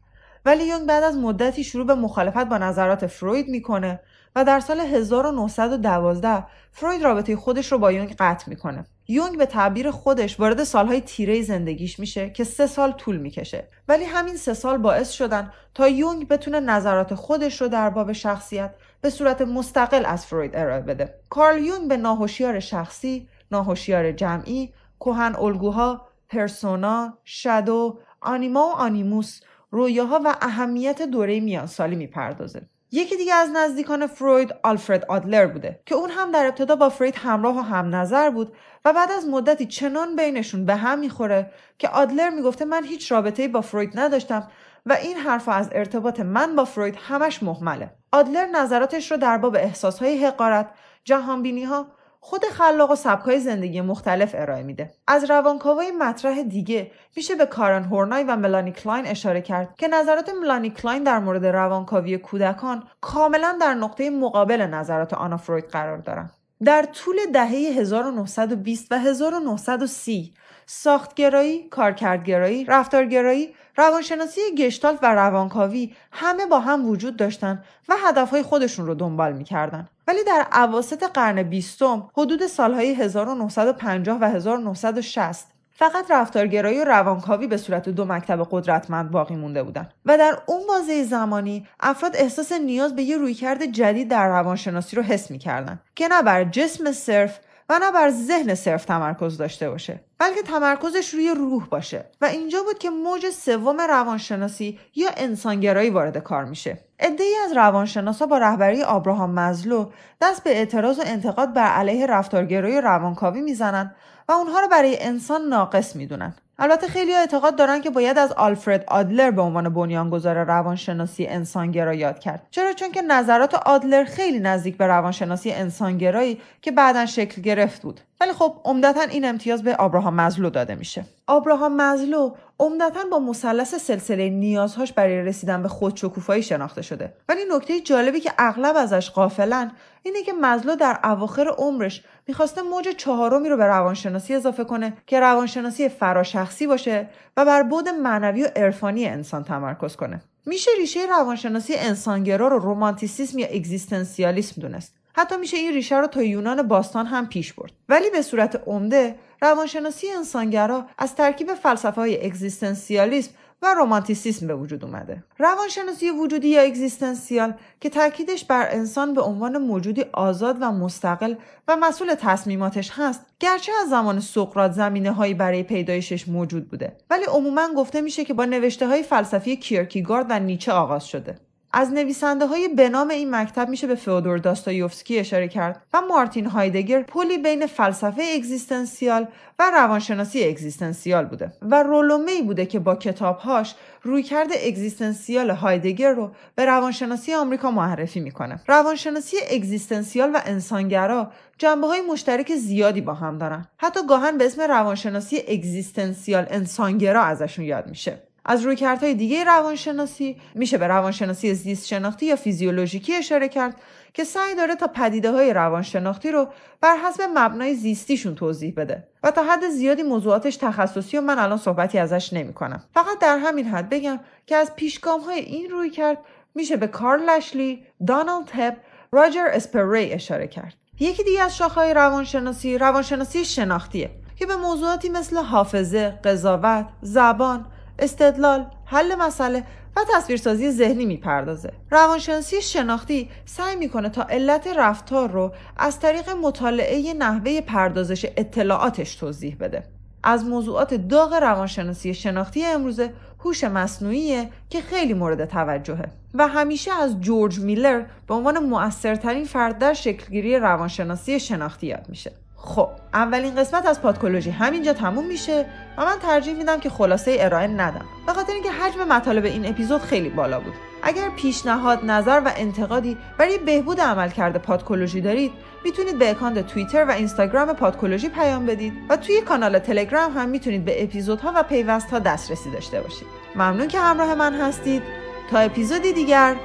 ولی 0.44 0.64
یونگ 0.64 0.86
بعد 0.86 1.02
از 1.02 1.16
مدتی 1.16 1.64
شروع 1.64 1.86
به 1.86 1.94
مخالفت 1.94 2.44
با 2.44 2.58
نظرات 2.58 3.06
فروید 3.06 3.48
می‌کنه 3.48 4.00
و 4.36 4.44
در 4.44 4.60
سال 4.60 4.80
1912 4.80 6.44
فروید 6.72 7.02
رابطه 7.02 7.36
خودش 7.36 7.72
رو 7.72 7.78
با 7.78 7.92
یونگ 7.92 8.16
قطع 8.18 8.50
می‌کنه. 8.50 8.84
یونگ 9.12 9.38
به 9.38 9.46
تعبیر 9.46 9.90
خودش 9.90 10.40
وارد 10.40 10.64
سالهای 10.64 11.00
تیره 11.00 11.42
زندگیش 11.42 11.98
میشه 11.98 12.30
که 12.30 12.44
سه 12.44 12.66
سال 12.66 12.92
طول 12.92 13.16
می‌کشه. 13.16 13.68
ولی 13.88 14.04
همین 14.04 14.36
سه 14.36 14.54
سال 14.54 14.78
باعث 14.78 15.10
شدن 15.10 15.52
تا 15.74 15.88
یونگ 15.88 16.28
بتونه 16.28 16.60
نظرات 16.60 17.14
خودش 17.14 17.60
رو 17.60 17.68
در 17.68 17.90
باب 17.90 18.12
شخصیت 18.12 18.74
به 19.00 19.10
صورت 19.10 19.42
مستقل 19.42 20.06
از 20.06 20.26
فروید 20.26 20.56
ارائه 20.56 20.80
بده. 20.80 21.14
کارل 21.30 21.64
یونگ 21.64 21.88
به 21.88 21.96
ناهوشیار 21.96 22.60
شخصی 22.60 23.28
ناهوشیار 23.50 24.12
جمعی 24.12 24.72
کهن 25.00 25.36
الگوها 25.36 26.08
پرسونا 26.28 27.18
شادو 27.24 27.98
آنیما 28.20 28.68
و 28.68 28.72
آنیموس 28.72 29.40
رویاها 29.70 30.20
و 30.24 30.36
اهمیت 30.40 31.02
دوره 31.02 31.40
میانسالی 31.40 31.96
می‌پردازه. 31.96 32.68
یکی 32.94 33.16
دیگه 33.16 33.34
از 33.34 33.50
نزدیکان 33.50 34.06
فروید 34.06 34.54
آلفرد 34.62 35.04
آدلر 35.04 35.46
بوده 35.46 35.80
که 35.86 35.94
اون 35.94 36.10
هم 36.10 36.30
در 36.30 36.46
ابتدا 36.46 36.76
با 36.76 36.88
فروید 36.88 37.16
همراه 37.16 37.58
و 37.58 37.60
هم 37.60 37.94
نظر 37.94 38.30
بود 38.30 38.56
و 38.84 38.92
بعد 38.92 39.10
از 39.10 39.26
مدتی 39.26 39.66
چنان 39.66 40.16
بینشون 40.16 40.66
به 40.66 40.74
هم 40.74 40.98
می‌خوره 40.98 41.52
که 41.78 41.88
آدلر 41.88 42.30
می‌گفته 42.30 42.64
من 42.64 42.84
هیچ 42.84 43.12
رابطه‌ای 43.12 43.48
با 43.48 43.60
فروید 43.60 44.00
نداشتم 44.00 44.48
و 44.86 44.92
این 44.92 45.16
حرف 45.16 45.48
از 45.48 45.68
ارتباط 45.72 46.20
من 46.20 46.56
با 46.56 46.64
فروید 46.64 46.96
همش 46.98 47.42
محمله. 47.42 47.90
آدلر 48.12 48.46
نظراتش 48.46 49.10
رو 49.10 49.16
در 49.16 49.38
باب 49.38 49.54
احساسهای 49.54 50.24
حقارت 50.24 50.70
جهانبینی 51.04 51.64
ها 51.64 51.86
خود 52.24 52.44
خلاق 52.44 52.90
و 52.90 52.94
سبکای 52.94 53.40
زندگی 53.40 53.80
مختلف 53.80 54.34
ارائه 54.34 54.62
میده. 54.62 54.90
از 55.06 55.30
روانکاوای 55.30 55.90
مطرح 55.90 56.42
دیگه 56.42 56.90
میشه 57.16 57.34
به 57.34 57.46
کارن 57.46 57.84
هورنای 57.84 58.24
و 58.24 58.36
ملانی 58.36 58.72
کلاین 58.72 59.06
اشاره 59.06 59.42
کرد 59.42 59.74
که 59.78 59.88
نظرات 59.88 60.30
ملانی 60.40 60.70
کلاین 60.70 61.02
در 61.02 61.18
مورد 61.18 61.46
روانکاوی 61.46 62.18
کودکان 62.18 62.82
کاملا 63.00 63.56
در 63.60 63.74
نقطه 63.74 64.10
مقابل 64.10 64.62
نظرات 64.62 65.14
آنا 65.14 65.36
فروید 65.36 65.68
قرار 65.68 65.98
دارن. 65.98 66.30
در 66.64 66.82
طول 66.82 67.16
دهه 67.32 67.50
1920 67.50 68.92
و 68.92 68.98
1930 68.98 70.34
ساختگرایی، 70.66 71.68
کارکردگرایی، 71.68 72.64
رفتارگرایی، 72.64 73.54
روانشناسی 73.76 74.40
گشتالت 74.58 74.98
و 75.02 75.14
روانکاوی 75.14 75.94
همه 76.12 76.46
با 76.46 76.60
هم 76.60 76.88
وجود 76.88 77.16
داشتن 77.16 77.64
و 77.88 77.94
هدفهای 78.06 78.42
خودشون 78.42 78.86
رو 78.86 78.94
دنبال 78.94 79.32
می‌کردن. 79.32 79.88
ولی 80.06 80.24
در 80.24 80.46
اواسط 80.52 81.02
قرن 81.02 81.42
بیستم 81.42 82.10
حدود 82.16 82.46
سالهای 82.46 82.94
1950 82.94 84.18
و 84.20 84.24
1960 84.24 85.46
فقط 85.74 86.10
رفتارگرایی 86.10 86.80
و 86.80 86.84
روانکاوی 86.84 87.46
به 87.46 87.56
صورت 87.56 87.88
دو 87.88 88.04
مکتب 88.04 88.48
قدرتمند 88.50 89.10
باقی 89.10 89.36
مونده 89.36 89.62
بودند 89.62 89.92
و 90.06 90.18
در 90.18 90.38
اون 90.46 90.60
بازه 90.68 91.04
زمانی 91.04 91.66
افراد 91.80 92.16
احساس 92.16 92.52
نیاز 92.52 92.96
به 92.96 93.02
یه 93.02 93.16
رویکرد 93.16 93.64
جدید 93.64 94.08
در 94.08 94.28
روانشناسی 94.28 94.96
رو 94.96 95.02
حس 95.02 95.30
می‌کردن 95.30 95.80
که 95.94 96.08
نه 96.08 96.22
بر 96.22 96.44
جسم 96.44 96.92
صرف 96.92 97.40
و 97.72 97.78
نه 97.78 97.90
بر 97.90 98.10
ذهن 98.10 98.54
صرف 98.54 98.84
تمرکز 98.84 99.38
داشته 99.38 99.70
باشه 99.70 100.00
بلکه 100.18 100.42
تمرکزش 100.42 101.14
روی 101.14 101.30
روح 101.30 101.66
باشه. 101.66 102.04
و 102.20 102.24
اینجا 102.24 102.62
بود 102.62 102.78
که 102.78 102.90
موج 102.90 103.30
سوم 103.30 103.80
روانشناسی 103.80 104.78
یا 104.94 105.10
انسانگرایی 105.16 105.90
وارد 105.90 106.18
کار 106.18 106.44
میشه. 106.44 106.78
عدهای 107.00 107.36
از 107.44 107.56
روانشناسا 107.56 108.26
با 108.26 108.38
رهبری 108.38 108.82
آبراهام 108.82 109.30
مزلو 109.30 109.90
دست 110.20 110.44
به 110.44 110.50
اعتراض 110.50 110.98
و 110.98 111.02
انتقاد 111.06 111.52
بر 111.52 111.66
علیه 111.66 112.06
رفتارگرایی 112.06 112.80
روانکاوی 112.80 113.40
می‌زنن 113.40 113.94
و 114.28 114.32
اونها 114.32 114.60
رو 114.60 114.68
برای 114.68 115.02
انسان 115.02 115.42
ناقص 115.42 115.96
می‌دونن. 115.96 116.34
البته 116.58 116.86
خیلی 116.86 117.14
اعتقاد 117.14 117.56
دارن 117.56 117.80
که 117.80 117.90
باید 117.90 118.18
از 118.18 118.32
آلفرد 118.32 118.84
آدلر 118.88 119.30
به 119.30 119.42
عنوان 119.42 119.68
بنیانگذار 119.68 120.44
روانشناسی 120.44 121.26
انسانگرا 121.26 121.94
یاد 121.94 122.18
کرد. 122.18 122.46
چرا؟ 122.50 122.72
چون 122.72 122.92
که 122.92 123.02
نظرات 123.02 123.54
آدلر 123.54 124.04
خیلی 124.04 124.40
نزدیک 124.40 124.76
به 124.76 124.86
روانشناسی 124.86 125.52
انسانگرایی 125.52 126.40
که 126.62 126.70
بعدا 126.70 127.06
شکل 127.06 127.42
گرفت 127.42 127.82
بود. 127.82 128.00
ولی 128.20 128.32
خب 128.32 128.56
عمدتا 128.64 129.00
این 129.00 129.24
امتیاز 129.24 129.62
به 129.62 129.76
آبراهام 129.76 130.14
مزلو 130.14 130.50
داده 130.50 130.74
میشه. 130.74 131.04
آبراهام 131.26 131.76
مزلو 131.76 132.34
عمدتا 132.60 133.04
با 133.10 133.18
مثلث 133.18 133.74
سلسله 133.74 134.28
نیازهاش 134.28 134.92
برای 134.92 135.22
رسیدن 135.22 135.62
به 135.62 135.68
خودشکوفایی 135.68 136.42
شناخته 136.42 136.82
شده. 136.82 137.12
ولی 137.28 137.40
نکته 137.56 137.80
جالبی 137.80 138.20
که 138.20 138.32
اغلب 138.38 138.76
ازش 138.76 139.10
قافلن 139.10 139.70
اینه 140.02 140.22
که 140.22 140.32
مزلو 140.32 140.76
در 140.76 140.98
اواخر 141.04 141.48
عمرش 141.58 142.02
می‌خواسته 142.28 142.62
موج 142.62 142.88
چهارمی 142.88 143.48
رو 143.48 143.56
به 143.56 143.64
روانشناسی 143.64 144.34
اضافه 144.34 144.64
کنه 144.64 144.92
که 145.06 145.20
روانشناسی 145.20 145.88
فراشخصی 145.88 146.66
باشه 146.66 147.08
و 147.36 147.44
بر 147.44 147.62
بود 147.62 147.88
معنوی 147.88 148.42
و 148.42 148.48
عرفانی 148.56 149.06
انسان 149.06 149.44
تمرکز 149.44 149.96
کنه. 149.96 150.22
میشه 150.46 150.70
ریشه 150.78 151.06
روانشناسی 151.06 151.74
انسانگرا 151.74 152.48
رو 152.48 152.58
رومانتیسیسم 152.58 153.38
یا 153.38 153.46
اگزیستنسیالیسم 153.46 154.60
دونست. 154.60 154.94
حتی 155.14 155.36
میشه 155.36 155.56
این 155.56 155.72
ریشه 155.72 155.96
رو 155.96 156.06
تا 156.06 156.22
یونان 156.22 156.62
باستان 156.62 157.06
هم 157.06 157.28
پیش 157.28 157.52
برد. 157.52 157.72
ولی 157.88 158.10
به 158.10 158.22
صورت 158.22 158.62
عمده 158.66 159.14
روانشناسی 159.42 160.10
انسانگرا 160.10 160.86
از 160.98 161.14
ترکیب 161.14 161.54
فلسفه 161.54 162.00
های 162.00 162.26
اگزیستنسیالیسم 162.26 163.30
و 163.62 163.74
رومانتیسیسم 163.74 164.46
به 164.46 164.54
وجود 164.54 164.84
اومده. 164.84 165.24
روانشناسی 165.38 166.10
وجودی 166.10 166.48
یا 166.48 166.62
اگزیستنسیال 166.62 167.54
که 167.80 167.90
تاکیدش 167.90 168.44
بر 168.44 168.68
انسان 168.70 169.14
به 169.14 169.20
عنوان 169.20 169.58
موجودی 169.58 170.04
آزاد 170.12 170.56
و 170.60 170.72
مستقل 170.72 171.34
و 171.68 171.76
مسئول 171.76 172.14
تصمیماتش 172.14 172.90
هست 172.94 173.26
گرچه 173.40 173.72
از 173.82 173.88
زمان 173.88 174.20
سقراط 174.20 174.72
زمینه 174.72 175.34
برای 175.34 175.62
پیدایشش 175.62 176.28
موجود 176.28 176.68
بوده. 176.68 176.96
ولی 177.10 177.24
عموما 177.24 177.68
گفته 177.76 178.00
میشه 178.00 178.24
که 178.24 178.34
با 178.34 178.44
نوشته 178.44 178.86
های 178.86 179.02
فلسفی 179.02 179.56
کیرکیگارد 179.56 180.26
و 180.28 180.38
نیچه 180.38 180.72
آغاز 180.72 181.06
شده. 181.06 181.51
از 181.74 181.92
نویسنده 181.92 182.46
های 182.46 182.68
به 182.68 182.88
نام 182.88 183.08
این 183.08 183.34
مکتب 183.34 183.68
میشه 183.68 183.86
به 183.86 183.94
فئودور 183.94 184.38
داستایوفسکی 184.38 185.18
اشاره 185.18 185.48
کرد 185.48 185.82
و 185.94 186.00
مارتین 186.00 186.46
هایدگر 186.46 187.02
پلی 187.02 187.38
بین 187.38 187.66
فلسفه 187.66 188.22
اگزیستنسیال 188.34 189.28
و 189.58 189.70
روانشناسی 189.70 190.44
اگزیستنسیال 190.44 191.24
بوده 191.24 191.52
و 191.62 191.82
رولو 191.82 192.22
می 192.22 192.42
بوده 192.42 192.66
که 192.66 192.78
با 192.78 192.94
کتابهاش 192.94 193.74
رویکرد 194.02 194.48
اگزیستنسیال 194.66 195.50
هایدگر 195.50 196.10
رو 196.10 196.30
به 196.54 196.64
روانشناسی 196.64 197.34
آمریکا 197.34 197.70
معرفی 197.70 198.20
می‌کنه. 198.20 198.60
روانشناسی 198.68 199.36
اگزیستنسیال 199.50 200.30
و 200.34 200.40
انسانگرا 200.44 201.32
جنبه 201.58 201.86
های 201.86 202.00
مشترک 202.00 202.56
زیادی 202.56 203.00
با 203.00 203.14
هم 203.14 203.38
دارن. 203.38 203.66
حتی 203.76 204.00
گاهاً 204.08 204.38
به 204.38 204.46
اسم 204.46 204.62
روانشناسی 204.62 205.38
اگزیستنسیال 205.48 206.46
انسانگرا 206.50 207.22
ازشون 207.22 207.64
یاد 207.64 207.86
میشه. 207.86 208.31
از 208.44 208.62
رویکردهای 208.62 209.14
دیگه 209.14 209.44
روانشناسی 209.44 210.36
میشه 210.54 210.78
به 210.78 210.86
روانشناسی 210.86 211.54
زیست 211.54 211.86
شناختی 211.86 212.26
یا 212.26 212.36
فیزیولوژیکی 212.36 213.14
اشاره 213.14 213.48
کرد 213.48 213.76
که 214.14 214.24
سعی 214.24 214.54
داره 214.54 214.76
تا 214.76 214.86
پدیده 214.86 215.30
های 215.30 215.52
روانشناختی 215.52 216.30
رو 216.30 216.48
بر 216.80 216.96
حسب 216.96 217.22
مبنای 217.34 217.74
زیستیشون 217.74 218.34
توضیح 218.34 218.74
بده 218.76 219.08
و 219.22 219.30
تا 219.30 219.42
حد 219.42 219.68
زیادی 219.68 220.02
موضوعاتش 220.02 220.56
تخصصیه 220.56 221.18
و 221.18 221.20
من 221.20 221.38
الان 221.38 221.58
صحبتی 221.58 221.98
ازش 221.98 222.32
نمی 222.32 222.52
کنم. 222.52 222.84
فقط 222.94 223.18
در 223.20 223.38
همین 223.38 223.66
حد 223.66 223.88
بگم 223.88 224.20
که 224.46 224.56
از 224.56 224.76
پیشگام 224.76 225.20
های 225.20 225.40
این 225.40 225.70
روی 225.70 225.90
کرد 225.90 226.18
میشه 226.54 226.76
به 226.76 226.86
کارل 226.86 227.30
لشلی، 227.30 227.86
دانالد 228.06 228.50
هب، 228.54 228.76
راجر 229.12 229.46
اسپری 229.52 230.12
اشاره 230.12 230.46
کرد. 230.46 230.74
یکی 231.00 231.24
دیگه 231.24 231.42
از 231.42 231.56
شاخهای 231.56 231.94
روانشناسی 231.94 232.78
روانشناسی 232.78 233.44
شناختیه 233.44 234.10
که 234.36 234.46
به 234.46 234.56
موضوعاتی 234.56 235.08
مثل 235.08 235.36
حافظه، 235.36 236.18
قضاوت، 236.24 236.86
زبان، 237.02 237.66
استدلال، 238.02 238.66
حل 238.84 239.14
مسئله 239.14 239.64
و 239.96 240.00
تصویرسازی 240.14 240.70
ذهنی 240.70 241.06
می‌پردازه. 241.06 241.72
روانشناسی 241.90 242.62
شناختی 242.62 243.30
سعی 243.44 243.76
می‌کنه 243.76 244.08
تا 244.08 244.22
علت 244.22 244.66
رفتار 244.66 245.30
رو 245.30 245.52
از 245.76 246.00
طریق 246.00 246.30
مطالعه 246.30 247.14
نحوه 247.14 247.60
پردازش 247.60 248.26
اطلاعاتش 248.36 249.14
توضیح 249.14 249.56
بده. 249.60 249.84
از 250.24 250.44
موضوعات 250.44 250.94
داغ 250.94 251.34
روانشناسی 251.34 252.14
شناختی 252.14 252.64
امروزه 252.64 253.12
هوش 253.38 253.64
مصنوعیه 253.64 254.48
که 254.70 254.80
خیلی 254.80 255.14
مورد 255.14 255.44
توجهه 255.44 256.04
و 256.34 256.48
همیشه 256.48 256.92
از 256.92 257.20
جورج 257.20 257.58
میلر 257.58 258.02
به 258.28 258.34
عنوان 258.34 258.58
مؤثرترین 258.58 259.44
فرد 259.44 259.78
در 259.78 259.94
شکلگیری 259.94 260.58
روانشناسی 260.58 261.40
شناختی 261.40 261.86
یاد 261.86 262.06
میشه. 262.08 262.32
خب 262.64 262.88
اولین 263.14 263.54
قسمت 263.54 263.86
از 263.86 264.02
پادکولوژی 264.02 264.50
همینجا 264.50 264.92
تموم 264.92 265.26
میشه 265.26 265.66
و 265.98 266.04
من 266.04 266.16
ترجیح 266.22 266.54
میدم 266.54 266.80
که 266.80 266.90
خلاصه 266.90 267.36
ارائه 267.40 267.66
ندم. 267.66 268.04
به 268.26 268.32
خاطر 268.32 268.52
اینکه 268.52 268.70
حجم 268.70 269.08
مطالب 269.08 269.44
این 269.44 269.66
اپیزود 269.66 270.00
خیلی 270.00 270.28
بالا 270.28 270.60
بود. 270.60 270.72
اگر 271.02 271.28
پیشنهاد 271.36 272.04
نظر 272.04 272.42
و 272.44 272.52
انتقادی 272.56 273.16
برای 273.38 273.58
بهبود 273.58 274.00
عملکرد 274.00 274.56
پادکولوژی 274.56 275.20
دارید 275.20 275.52
می‌تونید 275.84 276.18
به 276.18 276.30
اکانت 276.30 276.66
توییتر 276.66 277.04
و 277.04 277.10
اینستاگرام 277.10 277.72
پادکولوژی 277.72 278.28
پیام 278.28 278.66
بدید 278.66 278.92
و 279.08 279.16
توی 279.16 279.40
کانال 279.40 279.78
تلگرام 279.78 280.32
هم 280.32 280.48
می‌تونید 280.48 280.84
به 280.84 281.02
اپیزودها 281.02 281.52
و 281.54 281.62
پیوستها 281.62 282.18
دسترسی 282.18 282.70
داشته 282.70 283.00
باشید. 283.00 283.26
ممنون 283.54 283.88
که 283.88 283.98
همراه 283.98 284.34
من 284.34 284.60
هستید. 284.60 285.02
تا 285.50 285.58
اپیزودی 285.58 286.12
دیگر 286.12 286.56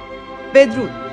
بدرود. 0.54 1.07